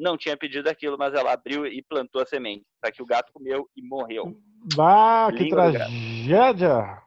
não 0.00 0.16
tinha 0.16 0.36
pedido 0.36 0.68
aquilo, 0.68 0.96
mas 0.98 1.14
ela 1.14 1.32
abriu 1.32 1.66
e 1.66 1.82
plantou 1.82 2.22
a 2.22 2.26
semente. 2.26 2.64
Só 2.84 2.90
que 2.90 3.02
o 3.02 3.06
gato 3.06 3.32
comeu 3.32 3.68
e 3.76 3.82
morreu. 3.86 4.34
Bah, 4.74 5.30
que 5.36 5.48
tragédia! 5.48 7.02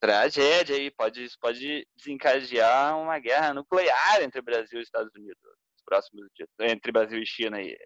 Tragédia 0.00 0.76
aí, 0.76 0.90
pode, 0.90 1.26
pode 1.40 1.86
desencadear 1.96 2.98
uma 2.98 3.18
guerra 3.18 3.52
nuclear 3.52 4.22
entre 4.22 4.40
Brasil 4.40 4.80
e 4.80 4.82
Estados 4.82 5.14
Unidos 5.14 5.36
nos 5.44 5.82
próximos 5.84 6.26
dias, 6.34 6.48
entre 6.60 6.90
Brasil 6.90 7.20
e 7.20 7.26
China 7.26 7.58
aí. 7.58 7.76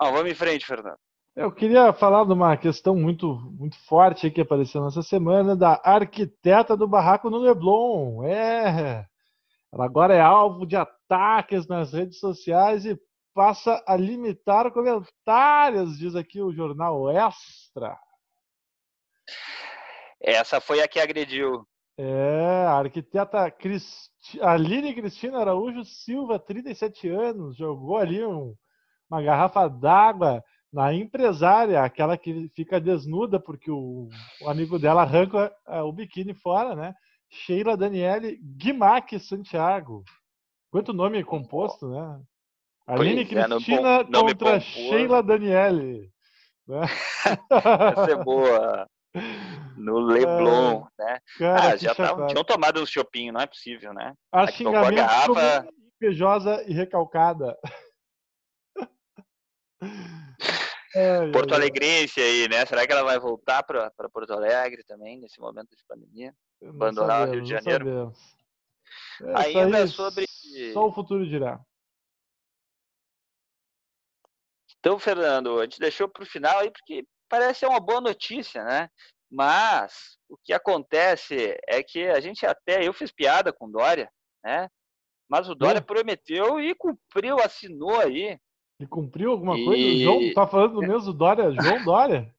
Bom, 0.00 0.12
vamos 0.12 0.32
em 0.32 0.34
frente, 0.34 0.66
Fernando. 0.66 0.98
Eu 1.36 1.52
queria 1.52 1.92
falar 1.92 2.24
de 2.24 2.32
uma 2.32 2.56
questão 2.56 2.96
muito, 2.96 3.36
muito 3.58 3.78
forte 3.86 4.30
que 4.30 4.40
apareceu 4.40 4.82
nessa 4.82 5.02
semana, 5.02 5.54
da 5.54 5.80
arquiteta 5.84 6.76
do 6.76 6.88
barraco 6.88 7.30
no 7.30 7.38
Leblon. 7.38 8.24
É, 8.24 9.06
ela 9.72 9.84
agora 9.84 10.14
é 10.14 10.20
alvo 10.20 10.66
de 10.66 10.76
ataques 10.76 11.68
nas 11.68 11.92
redes 11.92 12.18
sociais 12.18 12.86
e 12.86 12.98
passa 13.36 13.84
a 13.86 13.94
limitar 13.94 14.72
comentários, 14.72 15.98
diz 15.98 16.16
aqui 16.16 16.40
o 16.40 16.54
jornal 16.54 17.10
Extra. 17.10 17.94
Essa 20.18 20.58
foi 20.58 20.80
a 20.80 20.88
que 20.88 20.98
agrediu. 20.98 21.62
É, 21.98 22.64
a 22.66 22.78
arquiteta 22.78 23.50
Cristi... 23.50 24.40
Aline 24.40 24.94
Cristina 24.94 25.38
Araújo 25.38 25.84
Silva, 25.84 26.38
37 26.38 27.10
anos, 27.10 27.58
jogou 27.58 27.98
ali 27.98 28.24
um, 28.24 28.54
uma 29.10 29.20
garrafa 29.20 29.68
d'água 29.68 30.42
na 30.72 30.94
empresária, 30.94 31.82
aquela 31.82 32.16
que 32.16 32.50
fica 32.56 32.80
desnuda 32.80 33.38
porque 33.38 33.70
o, 33.70 34.08
o 34.40 34.48
amigo 34.48 34.78
dela 34.78 35.02
arranca 35.02 35.54
uh, 35.68 35.82
o 35.82 35.92
biquíni 35.92 36.32
fora, 36.32 36.74
né? 36.74 36.94
Sheila 37.28 37.76
Daniele 37.76 38.38
Guimac 38.56 39.18
Santiago. 39.20 40.02
Quanto 40.70 40.94
nome 40.94 41.22
composto, 41.22 41.86
né? 41.90 42.22
Aline 42.86 43.26
pois 43.26 43.46
Cristina 43.46 44.00
é, 44.00 44.04
contra 44.04 44.60
Sheila 44.60 45.22
Daniele. 45.22 46.12
Né? 46.68 46.80
Essa 47.50 48.12
é 48.12 48.16
boa. 48.16 48.88
No 49.76 49.98
Leblon, 49.98 50.86
é, 51.00 51.04
né? 51.04 51.18
Cara, 51.38 51.72
ah, 51.72 51.76
já 51.76 51.94
tavam, 51.94 52.26
tinham 52.28 52.44
tomado 52.44 52.82
um 52.82 52.86
chopinho, 52.86 53.32
não 53.32 53.40
é 53.40 53.46
possível, 53.46 53.92
né? 53.92 54.14
A 54.30 54.46
xingamento 54.46 55.00
a 55.00 55.06
garrafa... 55.06 55.68
invejosa 56.00 56.62
e 56.66 56.72
recalcada. 56.72 57.56
É, 60.94 61.30
Porto 61.30 61.54
Alegrense 61.54 62.18
aí, 62.18 62.48
né? 62.48 62.64
Será 62.64 62.86
que 62.86 62.92
ela 62.92 63.02
vai 63.02 63.18
voltar 63.18 63.62
para 63.62 63.90
Porto 64.10 64.32
Alegre 64.32 64.82
também, 64.82 65.20
nesse 65.20 65.38
momento 65.38 65.68
de 65.76 65.84
pandemia? 65.86 66.32
Abandonar 66.66 67.18
sabemos, 67.18 67.28
o 67.28 67.32
Rio 67.34 67.42
de 67.42 67.50
Janeiro? 67.50 68.12
É, 69.22 69.42
Ainda 69.42 69.86
sobre. 69.88 70.24
Só 70.72 70.88
o 70.88 70.94
futuro 70.94 71.28
dirá. 71.28 71.60
Então, 74.86 75.00
Fernando, 75.00 75.58
a 75.58 75.64
gente 75.64 75.80
deixou 75.80 76.08
para 76.08 76.22
o 76.22 76.26
final 76.26 76.60
aí 76.60 76.70
porque 76.70 77.04
parece 77.28 77.58
ser 77.58 77.66
uma 77.66 77.80
boa 77.80 78.00
notícia, 78.00 78.62
né? 78.62 78.88
Mas 79.28 80.16
o 80.28 80.38
que 80.44 80.52
acontece 80.52 81.58
é 81.66 81.82
que 81.82 82.06
a 82.06 82.20
gente 82.20 82.46
até, 82.46 82.86
eu 82.86 82.92
fiz 82.92 83.10
piada 83.10 83.52
com 83.52 83.68
Dória, 83.68 84.08
né? 84.44 84.68
Mas 85.28 85.48
o 85.48 85.56
Dória 85.56 85.82
prometeu 85.82 86.60
e 86.60 86.72
cumpriu, 86.72 87.40
assinou 87.40 87.98
aí. 87.98 88.38
Ele 88.78 88.88
cumpriu 88.88 89.32
alguma 89.32 89.58
e... 89.58 89.64
coisa? 89.64 89.82
O 89.82 89.98
João 89.98 90.34
tá 90.34 90.46
falando 90.46 90.74
do 90.74 90.82
mesmo 90.82 91.12
Dória, 91.12 91.50
João 91.60 91.84
Dória? 91.84 92.32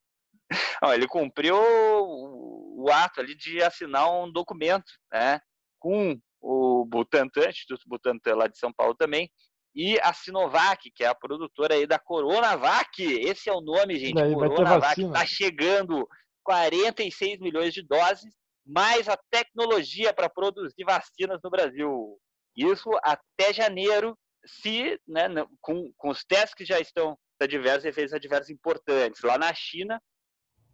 Não, 0.81 0.93
ele 0.93 1.05
cumpriu 1.05 1.57
o, 1.57 2.85
o 2.85 2.89
ato 2.89 3.19
ali 3.19 3.35
de 3.35 3.61
assinar 3.61 4.09
um 4.09 4.31
documento, 4.31 4.89
né? 5.11 5.41
Com 5.77 6.17
o 6.39 6.85
Butantan, 6.85 7.49
Instituto 7.49 7.83
Butantan 7.87 8.35
lá 8.35 8.47
de 8.47 8.57
São 8.57 8.71
Paulo 8.71 8.95
também, 8.95 9.29
e 9.77 9.99
a 10.01 10.11
Sinovac, 10.11 10.89
que 10.89 11.03
é 11.03 11.07
a 11.07 11.13
produtora 11.13 11.75
aí 11.75 11.85
da 11.85 11.99
Coronavac. 11.99 12.99
Esse 12.99 13.47
é 13.47 13.53
o 13.53 13.61
nome, 13.61 13.99
gente. 13.99 14.15
Daí, 14.15 14.33
Coronavac 14.33 14.99
está 14.99 15.23
chegando 15.23 16.09
46 16.43 17.39
milhões 17.39 17.75
de 17.75 17.83
doses, 17.83 18.33
mais 18.65 19.07
a 19.07 19.15
tecnologia 19.29 20.11
para 20.11 20.27
produzir 20.27 20.83
vacinas 20.83 21.39
no 21.43 21.51
Brasil. 21.51 22.19
Isso 22.55 22.89
até 23.03 23.53
janeiro, 23.53 24.17
se 24.47 24.99
né, 25.07 25.27
com, 25.61 25.93
com 25.95 26.09
os 26.09 26.25
testes 26.25 26.55
que 26.55 26.65
já 26.65 26.79
estão 26.79 27.15
adversos, 27.39 27.85
efeitos 27.85 28.15
adversos 28.15 28.49
importantes. 28.49 29.21
Lá 29.21 29.37
na 29.37 29.53
China, 29.53 30.01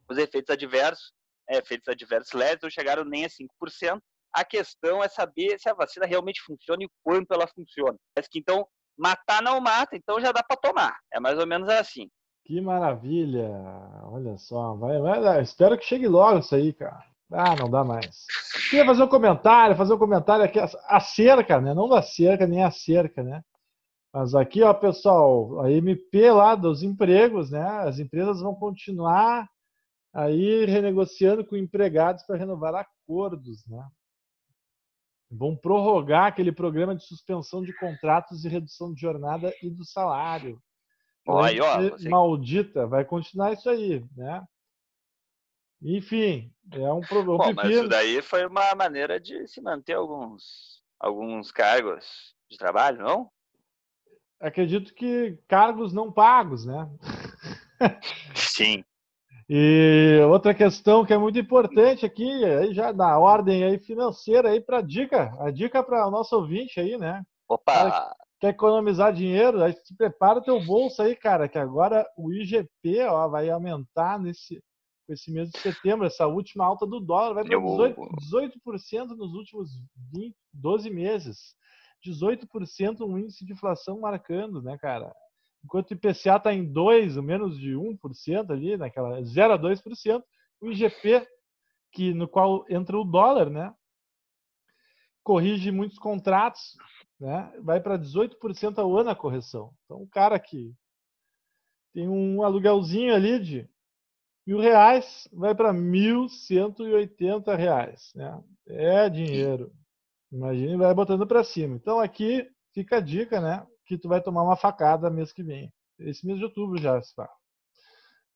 os 0.09 0.17
efeitos 0.17 0.49
adversos, 0.49 1.11
é, 1.49 1.57
efeitos 1.57 1.89
adversos 1.89 2.31
leves, 2.31 2.63
não 2.63 2.69
chegaram 2.69 3.03
nem 3.03 3.25
a 3.25 3.27
5%. 3.27 3.99
A 4.33 4.45
questão 4.45 5.03
é 5.03 5.09
saber 5.09 5.59
se 5.59 5.67
a 5.67 5.73
vacina 5.73 6.05
realmente 6.05 6.41
funciona 6.41 6.81
e 6.85 6.89
quanto 7.03 7.33
ela 7.33 7.47
funciona. 7.47 7.97
Mas 8.15 8.29
que 8.29 8.39
então 8.39 8.65
matar 8.97 9.41
não 9.41 9.59
mata, 9.59 9.95
então 9.95 10.19
já 10.19 10.31
dá 10.31 10.43
para 10.43 10.57
tomar. 10.57 10.95
É 11.11 11.19
mais 11.19 11.37
ou 11.37 11.47
menos 11.47 11.69
assim. 11.69 12.09
Que 12.45 12.59
maravilha! 12.59 13.49
Olha 14.03 14.37
só, 14.37 14.75
vai, 14.75 14.99
vai, 14.99 15.41
espero 15.41 15.77
que 15.77 15.85
chegue 15.85 16.07
logo 16.07 16.39
isso 16.39 16.53
aí, 16.53 16.73
cara. 16.73 17.03
Ah, 17.31 17.55
não 17.55 17.69
dá 17.69 17.83
mais. 17.83 18.25
Queria 18.69 18.85
fazer 18.85 19.03
um 19.03 19.07
comentário, 19.07 19.75
fazer 19.75 19.93
um 19.93 19.97
comentário 19.97 20.45
aqui, 20.45 20.59
a 20.59 20.99
cerca, 20.99 21.59
né? 21.59 21.73
Não 21.73 21.89
da 21.89 22.01
cerca, 22.01 22.45
nem 22.45 22.63
a 22.63 22.69
cerca, 22.69 23.23
né? 23.23 23.41
Mas 24.13 24.35
aqui, 24.35 24.61
ó, 24.61 24.71
pessoal, 24.73 25.61
a 25.61 25.71
MP 25.71 26.31
lá 26.31 26.53
dos 26.53 26.83
empregos, 26.83 27.49
né? 27.49 27.65
As 27.79 27.97
empresas 27.97 28.41
vão 28.41 28.53
continuar 28.53 29.49
aí 30.13 30.65
renegociando 30.65 31.43
com 31.43 31.57
empregados 31.57 32.23
para 32.23 32.37
renovar 32.37 32.75
acordos, 32.75 33.65
né? 33.67 33.83
Vão 35.35 35.55
prorrogar 35.55 36.27
aquele 36.27 36.51
programa 36.51 36.95
de 36.95 37.03
suspensão 37.05 37.63
de 37.63 37.73
contratos 37.77 38.45
e 38.45 38.49
redução 38.49 38.93
de 38.93 39.01
jornada 39.01 39.53
e 39.63 39.69
do 39.69 39.83
salário. 39.83 40.61
Aí, 41.27 41.59
ó, 41.59 41.81
você... 41.81 42.07
Maldita, 42.07 42.85
vai 42.85 43.03
continuar 43.03 43.53
isso 43.53 43.69
aí, 43.69 44.05
né? 44.15 44.45
Enfim, 45.81 46.53
é 46.71 46.93
um 46.93 47.01
problema. 47.01 47.37
Bom, 47.37 47.53
mas 47.53 47.69
isso 47.69 47.87
daí 47.87 48.21
foi 48.21 48.45
uma 48.45 48.73
maneira 48.75 49.19
de 49.19 49.47
se 49.47 49.59
manter 49.59 49.93
alguns, 49.93 50.81
alguns 50.99 51.51
cargos 51.51 52.35
de 52.49 52.57
trabalho, 52.57 53.03
não? 53.03 53.31
Acredito 54.39 54.93
que 54.93 55.37
cargos 55.47 55.93
não 55.93 56.11
pagos, 56.11 56.65
né? 56.65 56.89
Sim. 58.35 58.83
E 59.49 60.19
outra 60.29 60.53
questão 60.53 61.05
que 61.05 61.13
é 61.13 61.17
muito 61.17 61.37
importante 61.37 62.05
aqui, 62.05 62.45
aí 62.45 62.73
já 62.73 62.93
na 62.93 63.17
ordem 63.19 63.63
aí 63.63 63.77
financeira 63.77 64.49
aí 64.49 64.61
para 64.61 64.81
dica, 64.81 65.35
a 65.39 65.51
dica 65.51 65.83
para 65.83 66.07
o 66.07 66.11
nosso 66.11 66.35
ouvinte 66.35 66.79
aí, 66.79 66.97
né? 66.97 67.23
Opa! 67.47 68.15
Quer 68.39 68.49
economizar 68.49 69.13
dinheiro? 69.13 69.61
Aí 69.63 69.73
se 69.73 69.95
prepara 69.95 70.39
o 70.39 70.43
teu 70.43 70.63
bolso 70.63 71.01
aí, 71.01 71.15
cara, 71.15 71.47
que 71.47 71.57
agora 71.57 72.05
o 72.17 72.31
IGP 72.33 73.03
ó, 73.07 73.27
vai 73.27 73.49
aumentar 73.49 74.19
nesse 74.19 74.61
esse 75.09 75.31
mês 75.31 75.49
de 75.49 75.59
setembro, 75.59 76.05
essa 76.05 76.25
última 76.27 76.65
alta 76.65 76.85
do 76.85 76.99
dólar 76.99 77.33
vai 77.33 77.43
para 77.43 77.57
18%, 77.57 77.95
18% 78.65 79.07
nos 79.09 79.33
últimos 79.33 79.69
20, 80.13 80.33
12 80.53 80.89
meses. 80.89 81.55
18% 82.05 83.01
um 83.01 83.17
índice 83.17 83.45
de 83.45 83.53
inflação 83.53 83.99
marcando, 83.99 84.61
né, 84.61 84.77
cara? 84.77 85.13
Enquanto 85.63 85.91
o 85.91 85.93
IPCA 85.93 86.35
está 86.37 86.53
em 86.53 86.65
2, 86.65 87.17
menos 87.17 87.57
de 87.57 87.73
1% 87.73 88.51
ali, 88.51 88.75
naquela 88.77 89.23
0 89.23 89.53
a 89.53 89.57
2%, 89.59 90.23
o 90.61 90.71
IGP, 90.71 91.27
que, 91.91 92.13
no 92.13 92.27
qual 92.27 92.65
entra 92.69 92.97
o 92.97 93.03
dólar, 93.03 93.49
né? 93.49 93.73
Corrige 95.23 95.71
muitos 95.71 95.97
contratos, 95.97 96.75
né? 97.19 97.53
Vai 97.61 97.79
para 97.79 97.97
18% 97.97 98.77
ao 98.77 98.97
ano 98.97 99.09
a 99.09 99.15
correção. 99.15 99.73
Então, 99.85 100.01
o 100.01 100.07
cara 100.07 100.37
que 100.39 100.73
tem 101.93 102.09
um 102.09 102.43
aluguelzinho 102.43 103.13
ali 103.13 103.39
de 103.39 103.69
mil 104.45 104.59
reais 104.59 105.27
vai 105.31 105.55
para 105.55 105.71
mil 105.71 106.27
cento 106.27 106.85
e 106.85 106.93
oitenta 106.93 107.55
reais, 107.55 108.11
né? 108.15 108.43
É 108.67 109.09
dinheiro. 109.09 109.71
Imagine, 110.31 110.75
vai 110.75 110.93
botando 110.93 111.27
para 111.27 111.43
cima. 111.43 111.75
Então 111.75 111.99
aqui 111.99 112.49
fica 112.73 112.97
a 112.97 112.99
dica, 112.99 113.39
né? 113.39 113.65
Que 113.85 113.97
tu 113.97 114.07
vai 114.07 114.21
tomar 114.21 114.43
uma 114.43 114.55
facada 114.55 115.09
mês 115.09 115.31
que 115.31 115.43
vem. 115.43 115.71
Esse 115.99 116.25
mês 116.25 116.39
de 116.39 116.45
outubro 116.45 116.77
já 116.79 116.97
está. 116.97 117.29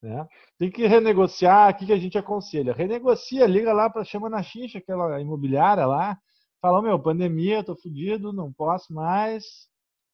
Né? 0.02 0.26
Tem 0.58 0.70
que 0.70 0.86
renegociar, 0.86 1.70
o 1.70 1.76
que, 1.76 1.86
que 1.86 1.92
a 1.92 1.98
gente 1.98 2.16
aconselha? 2.16 2.72
Renegocia, 2.72 3.46
liga 3.46 3.72
lá 3.72 3.90
para 3.90 4.04
chama 4.04 4.28
na 4.28 4.42
xixa, 4.42 4.78
aquela 4.78 5.20
imobiliária 5.20 5.86
lá, 5.86 6.16
fala, 6.60 6.82
meu, 6.82 7.00
pandemia, 7.00 7.64
tô 7.64 7.74
fudido, 7.76 8.32
não 8.32 8.52
posso 8.52 8.92
mais. 8.92 9.68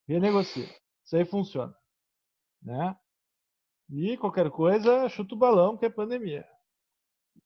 Renegocia. 0.09 0.69
Isso 1.05 1.17
aí 1.17 1.25
funciona. 1.25 1.75
Né? 2.63 2.97
E 3.91 4.17
qualquer 4.17 4.51
coisa, 4.51 5.09
chuta 5.09 5.35
o 5.35 5.39
balão, 5.39 5.77
que 5.77 5.85
é 5.85 5.91
pandemia. 5.91 6.47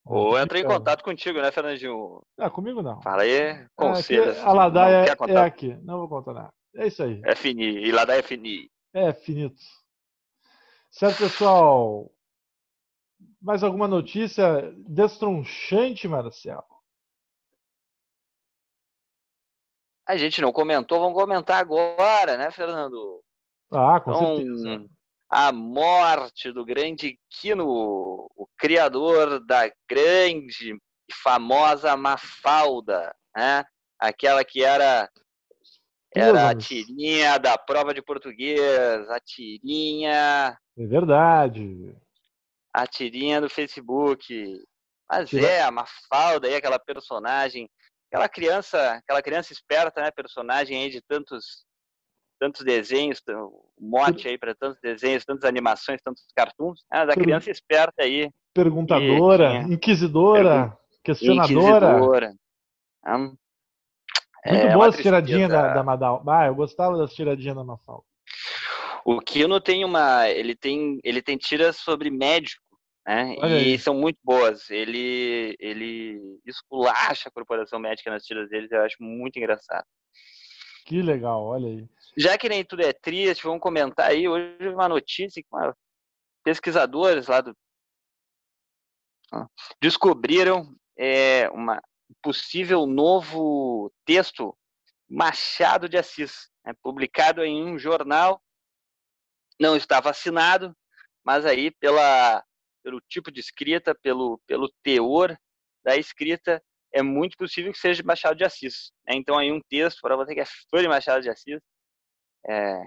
Ou 0.04 0.38
entra 0.38 0.58
em 0.58 0.64
contato 0.64 1.02
contigo, 1.02 1.40
né, 1.40 1.50
Fernandinho? 1.50 2.22
Ah, 2.38 2.48
comigo 2.48 2.82
não. 2.82 3.02
Fala 3.02 3.22
aí, 3.22 3.66
conselho. 3.76 4.24
É, 4.24 4.30
aqui, 4.30 4.40
a 4.40 4.52
Ladaia 4.52 5.04
é, 5.04 5.32
é 5.32 5.36
aqui, 5.38 5.74
não 5.82 5.98
vou 5.98 6.08
contar 6.08 6.32
nada. 6.32 6.52
É 6.74 6.86
isso 6.86 7.02
aí. 7.02 7.20
É 7.24 7.34
fini. 7.34 7.64
E 7.64 7.92
lá 7.92 8.04
da 8.04 8.16
é 8.16 8.22
fini. 8.22 8.70
É 8.92 9.12
finito. 9.12 9.60
Certo, 10.90 11.18
pessoal? 11.18 12.10
Mais 13.40 13.62
alguma 13.62 13.86
notícia 13.86 14.72
destronchante, 14.88 16.08
Marcelo? 16.08 16.64
A 20.06 20.16
gente 20.16 20.40
não 20.40 20.52
comentou, 20.52 20.98
vamos 20.98 21.18
comentar 21.20 21.60
agora, 21.60 22.38
né, 22.38 22.50
Fernando? 22.50 23.22
Ah, 23.70 24.00
com 24.00 24.10
então, 24.10 24.36
certeza. 24.36 24.90
A 25.30 25.52
morte 25.52 26.50
do 26.50 26.64
grande 26.64 27.18
Kino, 27.28 27.66
o 27.66 28.48
criador 28.56 29.44
da 29.44 29.70
grande 29.88 30.74
e 31.08 31.14
famosa 31.14 31.94
Mafalda, 31.94 33.14
né? 33.36 33.64
Aquela 33.98 34.42
que 34.42 34.64
era 34.64 35.10
era 36.14 36.50
a 36.50 36.54
tirinha 36.54 37.38
da 37.38 37.56
prova 37.58 37.92
de 37.92 38.02
português, 38.02 39.08
a 39.10 39.20
tirinha. 39.20 40.56
É 40.76 40.86
verdade. 40.86 41.94
A 42.72 42.86
tirinha 42.86 43.40
do 43.40 43.48
Facebook. 43.48 44.62
Mas 45.10 45.30
Tira... 45.30 45.46
é, 45.46 45.62
a 45.62 45.70
Mafalda 45.70 46.48
aí, 46.48 46.54
aquela 46.54 46.78
personagem, 46.78 47.68
aquela 48.10 48.28
criança, 48.28 48.92
aquela 48.94 49.22
criança 49.22 49.52
esperta, 49.52 50.02
né? 50.02 50.10
Personagem 50.10 50.82
aí 50.82 50.90
de 50.90 51.00
tantos 51.00 51.66
tantos 52.40 52.64
desenhos, 52.64 53.20
mote 53.80 54.28
aí 54.28 54.38
para 54.38 54.54
tantos 54.54 54.80
desenhos, 54.80 55.24
tantas 55.24 55.44
animações, 55.44 56.00
tantos 56.02 56.24
cartoons, 56.36 56.84
né, 56.88 57.04
da 57.04 57.14
criança 57.14 57.50
esperta 57.50 58.04
aí. 58.04 58.30
Perguntadora, 58.54 59.62
inquisidora, 59.64 60.76
questionadora. 61.02 61.90
Inquisidora. 61.90 62.34
Hum, 63.08 63.36
muito 64.46 64.66
é 64.66 64.72
boas 64.72 64.96
tiradinhas 64.96 65.50
da, 65.50 65.74
da 65.74 65.82
Madal. 65.82 66.22
Ah, 66.26 66.46
eu 66.46 66.54
gostava 66.54 66.96
das 66.96 67.12
tiradinhas 67.12 67.56
da 67.56 67.64
Mafalda. 67.64 68.04
O 69.04 69.20
Kino 69.20 69.60
tem 69.60 69.84
uma. 69.84 70.28
Ele 70.28 70.54
tem, 70.54 71.00
ele 71.02 71.22
tem 71.22 71.36
tiras 71.36 71.76
sobre 71.76 72.10
médico, 72.10 72.62
né? 73.06 73.36
Olha 73.38 73.54
e 73.54 73.72
aí. 73.72 73.78
são 73.78 73.94
muito 73.94 74.18
boas. 74.22 74.68
Ele, 74.70 75.56
ele 75.58 76.38
esculacha 76.44 77.28
a 77.28 77.32
corporação 77.32 77.78
médica 77.78 78.10
nas 78.10 78.24
tiras 78.24 78.50
dele, 78.50 78.68
eu 78.70 78.82
acho 78.82 78.96
muito 79.00 79.38
engraçado. 79.38 79.86
Que 80.84 81.02
legal, 81.02 81.42
olha 81.42 81.68
aí. 81.68 81.88
Já 82.16 82.36
que 82.36 82.48
nem 82.48 82.64
tudo 82.64 82.82
é 82.82 82.92
triste, 82.92 83.44
vamos 83.44 83.60
comentar 83.60 84.10
aí. 84.10 84.28
Hoje 84.28 84.68
uma 84.68 84.88
notícia 84.88 85.42
que 85.42 85.48
uma... 85.50 85.74
pesquisadores 86.44 87.28
lá 87.28 87.40
do. 87.40 87.56
descobriram 89.80 90.74
é, 90.98 91.48
uma, 91.50 91.80
possível 92.22 92.86
novo 92.86 93.92
texto 94.04 94.56
Machado 95.08 95.88
de 95.88 95.96
Assis, 95.96 96.50
né, 96.64 96.72
publicado 96.82 97.44
em 97.44 97.64
um 97.64 97.78
jornal, 97.78 98.42
não 99.58 99.76
estava 99.76 100.10
assinado, 100.10 100.76
mas 101.24 101.46
aí 101.46 101.70
pela, 101.70 102.44
pelo 102.82 103.00
tipo 103.08 103.30
de 103.30 103.40
escrita, 103.40 103.94
pelo, 103.94 104.40
pelo 104.46 104.70
teor 104.82 105.36
da 105.82 105.96
escrita, 105.96 106.62
é 106.92 107.02
muito 107.02 107.36
possível 107.36 107.72
que 107.72 107.78
seja 107.78 108.02
de 108.02 108.06
Machado 108.06 108.36
de 108.36 108.44
Assis. 108.44 108.92
Né? 109.06 109.14
Então 109.14 109.38
aí 109.38 109.50
um 109.50 109.60
texto 109.68 110.00
para 110.00 110.16
você 110.16 110.34
que 110.34 110.40
é 110.40 110.46
fã 110.70 110.80
de 110.80 110.88
Machado 110.88 111.22
de 111.22 111.30
Assis, 111.30 111.60
é, 112.46 112.82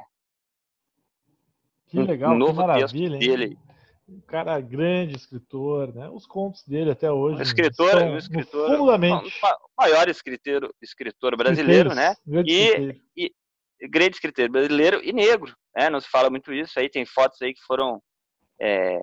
que 1.91 2.01
legal, 2.01 2.33
um 2.33 2.37
novo 2.37 2.53
que 2.53 2.67
maravilha, 2.67 3.19
texto 3.19 3.37
dele. 3.37 3.59
Um 4.11 4.19
cara 4.27 4.59
grande, 4.59 5.15
escritor, 5.15 5.93
né? 5.95 6.09
Os 6.09 6.27
contos 6.27 6.65
dele 6.65 6.91
até 6.91 7.09
hoje. 7.09 7.39
Um 7.39 7.41
escritor, 7.41 7.95
um 7.95 8.17
escritor, 8.17 8.81
o 8.81 9.71
maior 9.77 10.09
escritor, 10.09 10.69
escritor 10.81 11.37
brasileiro, 11.37 11.95
né? 11.95 12.13
E, 12.45 13.01
e, 13.15 13.31
grande 13.87 14.15
escritor 14.15 14.49
brasileiro 14.49 14.99
e 15.01 15.13
negro, 15.13 15.55
né? 15.73 15.89
Não 15.89 16.01
se 16.01 16.09
fala 16.09 16.29
muito 16.29 16.51
isso. 16.51 16.77
Aí 16.77 16.89
tem 16.89 17.05
fotos 17.05 17.41
aí 17.41 17.53
que 17.53 17.61
foram 17.61 18.03
é, 18.61 19.01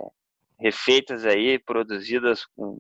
refeitas 0.60 1.24
aí, 1.24 1.58
produzidas 1.58 2.44
com 2.54 2.76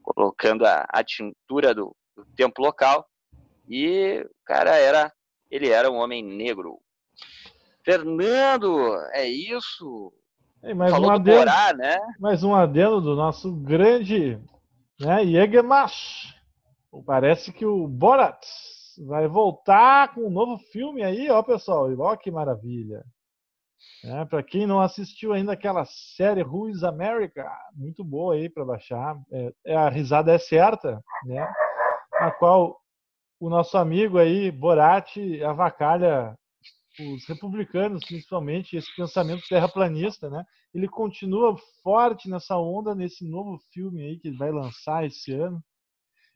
colocando 0.00 0.64
a, 0.64 0.86
a 0.88 1.02
tintura 1.02 1.74
do, 1.74 1.94
do 2.16 2.24
tempo 2.36 2.62
local. 2.62 3.04
E 3.68 4.20
o 4.20 4.44
cara 4.44 4.76
era, 4.76 5.12
ele 5.50 5.70
era 5.70 5.90
um 5.90 5.96
homem 5.96 6.22
negro. 6.22 6.78
Fernando, 7.84 8.94
é 9.12 9.28
isso. 9.28 10.12
Ei, 10.66 10.74
mais 10.74 10.90
Falou 10.90 11.10
um 11.10 11.14
adendo, 11.14 11.38
Borá, 11.38 11.72
né? 11.72 11.98
Mais 12.18 12.42
um 12.42 12.52
adendo 12.52 13.00
do 13.00 13.14
nosso 13.14 13.52
grande 13.52 14.36
né. 14.98 15.18
Parece 17.06 17.52
que 17.52 17.64
o 17.64 17.86
Borat 17.86 18.44
vai 19.06 19.28
voltar 19.28 20.12
com 20.12 20.22
um 20.22 20.30
novo 20.30 20.58
filme 20.72 21.04
aí, 21.04 21.30
ó, 21.30 21.40
pessoal. 21.42 21.88
Ó, 21.98 22.16
que 22.16 22.32
maravilha. 22.32 23.04
É, 24.04 24.24
para 24.24 24.42
quem 24.42 24.66
não 24.66 24.80
assistiu 24.80 25.32
ainda 25.32 25.52
aquela 25.52 25.84
série 25.84 26.42
Who's 26.42 26.82
America, 26.82 27.48
muito 27.74 28.02
boa 28.02 28.34
aí 28.34 28.48
para 28.48 28.64
baixar. 28.64 29.16
É, 29.30 29.52
é, 29.66 29.76
a 29.76 29.88
risada 29.88 30.32
é 30.32 30.38
certa, 30.38 31.00
né? 31.24 31.46
A 32.14 32.32
qual 32.32 32.80
o 33.38 33.48
nosso 33.48 33.78
amigo 33.78 34.18
aí, 34.18 34.50
Borat, 34.50 35.16
avacalha 35.46 36.34
os 37.00 37.26
republicanos, 37.26 38.04
principalmente, 38.04 38.76
esse 38.76 38.94
pensamento 38.96 39.46
terraplanista, 39.48 40.30
né? 40.30 40.44
Ele 40.74 40.88
continua 40.88 41.56
forte 41.82 42.28
nessa 42.28 42.56
onda, 42.56 42.94
nesse 42.94 43.28
novo 43.28 43.58
filme 43.72 44.02
aí 44.02 44.18
que 44.18 44.28
ele 44.28 44.36
vai 44.36 44.50
lançar 44.50 45.04
esse 45.04 45.32
ano. 45.32 45.62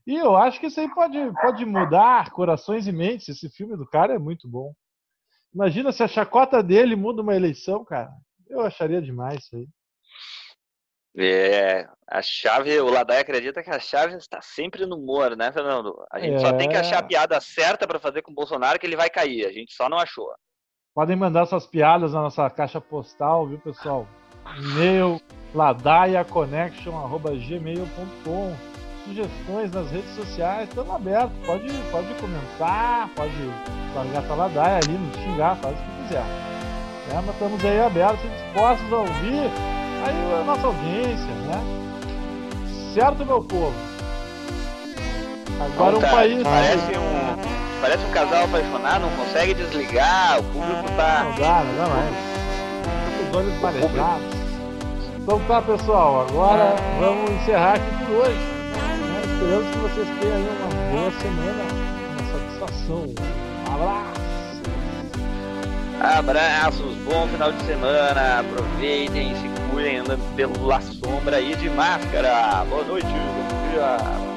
E 0.07 0.17
eu 0.17 0.37
acho 0.37 0.59
que 0.59 0.67
isso 0.67 0.81
aí 0.81 0.93
pode, 0.93 1.19
pode 1.41 1.65
mudar 1.65 2.31
corações 2.31 2.87
e 2.87 2.93
mentes. 2.93 3.29
Esse 3.29 3.49
filme 3.51 3.77
do 3.77 3.87
cara 3.87 4.15
é 4.15 4.19
muito 4.19 4.49
bom. 4.49 4.75
Imagina 5.55 5.93
se 5.93 6.03
a 6.03 6.09
chacota 6.09 6.63
dele 6.63 6.97
muda 6.97 7.23
uma 7.23 7.35
eleição, 7.35 7.85
cara. 7.85 8.11
Eu 8.49 8.61
acharia 8.61 9.01
demais 9.01 9.45
isso 9.45 9.57
aí. 9.57 9.69
É, 11.17 11.89
a 12.09 12.23
chave, 12.23 12.79
o 12.81 12.89
Ladai 12.89 13.19
acredita 13.19 13.63
que 13.63 13.71
a 13.71 13.81
chave 13.81 14.17
está 14.17 14.41
sempre 14.41 14.87
no 14.87 14.97
humor, 14.97 15.37
né, 15.37 15.51
Fernando? 15.53 15.93
A 16.11 16.21
gente 16.21 16.37
é... 16.37 16.39
só 16.39 16.53
tem 16.57 16.69
que 16.69 16.77
achar 16.77 16.99
a 16.99 17.07
piada 17.07 17.41
certa 17.41 17.87
para 17.87 17.99
fazer 17.99 18.23
com 18.23 18.31
o 18.31 18.35
Bolsonaro 18.35 18.79
que 18.79 18.87
ele 18.87 18.97
vai 18.97 19.11
cair. 19.11 19.45
A 19.45 19.53
gente 19.53 19.75
só 19.75 19.89
não 19.89 19.99
achou. 19.99 20.33
Podem 21.01 21.17
mandar 21.17 21.47
suas 21.47 21.65
piadas 21.65 22.13
na 22.13 22.21
nossa 22.21 22.51
caixa 22.51 22.79
postal, 22.79 23.47
viu, 23.47 23.57
pessoal? 23.57 24.07
E-mail 24.59 25.19
ladaiaconnection.gmail.com 25.55 28.55
Sugestões 29.07 29.73
nas 29.73 29.91
redes 29.91 30.15
sociais, 30.15 30.69
estamos 30.69 30.95
abertos. 30.95 31.33
Pode, 31.47 31.73
pode 31.91 32.13
comentar, 32.21 33.09
pode 33.17 33.33
largar 33.95 34.23
sua 34.25 34.37
ladaia 34.37 34.77
ali, 34.77 34.93
nos 34.93 35.17
xingar, 35.17 35.57
faz 35.57 35.75
o 35.75 35.79
que 35.83 36.03
quiser. 36.03 36.27
É, 37.11 37.15
mas 37.15 37.31
estamos 37.31 37.65
aí 37.65 37.81
abertos 37.81 38.23
e 38.23 38.29
dispostos 38.29 38.93
a 38.93 38.97
ouvir 38.97 39.51
aí 40.05 40.35
a 40.39 40.45
nossa 40.45 40.67
audiência, 40.67 41.33
né? 41.47 41.65
Certo, 42.93 43.25
meu 43.25 43.43
povo? 43.43 43.73
Agora 45.65 45.97
um 45.97 46.03
país. 46.03 46.43
Parece 46.43 46.99
um, 46.99 47.20
parece 47.81 48.05
um 48.05 48.11
casal 48.11 48.45
apaixonado, 48.45 49.03
não 49.03 49.11
consegue 49.11 49.55
desligar, 49.55 50.39
o 50.39 50.45
público 50.45 50.85
tá. 50.97 51.25
Não 51.25 51.37
dá, 51.37 51.65
não 51.65 51.77
dá 51.77 51.87
mais. 51.89 52.15
Os 53.29 53.37
olhos 53.37 53.61
marejados. 53.61 54.41
Então 55.17 55.41
tá, 55.47 55.63
pessoal, 55.63 56.27
agora 56.29 56.75
vamos 56.99 57.31
encerrar 57.31 57.75
aqui 57.75 58.05
por 58.05 58.17
hoje. 58.17 58.35
Né? 58.35 59.23
Esperamos 59.25 59.71
que 59.71 59.79
vocês 59.79 60.09
tenham 60.21 60.37
aí 60.37 60.49
uma 60.59 61.01
boa 61.01 61.11
semana, 61.21 61.63
uma 62.19 62.33
satisfação. 62.33 63.05
Um 63.69 63.75
abraço! 63.75 64.21
Abraços, 66.01 66.97
bom 67.05 67.29
final 67.29 67.53
de 67.53 67.63
semana, 67.65 68.41
aproveitem, 68.41 69.35
se 69.37 69.51
cuidem, 69.71 69.99
andando 69.99 70.35
pela 70.35 70.81
sombra 70.81 71.37
aí 71.37 71.55
de 71.57 71.69
máscara. 71.69 72.65
Boa 72.71 72.85
noite, 72.85 73.07
bom 73.07 73.71
dia. 73.71 74.30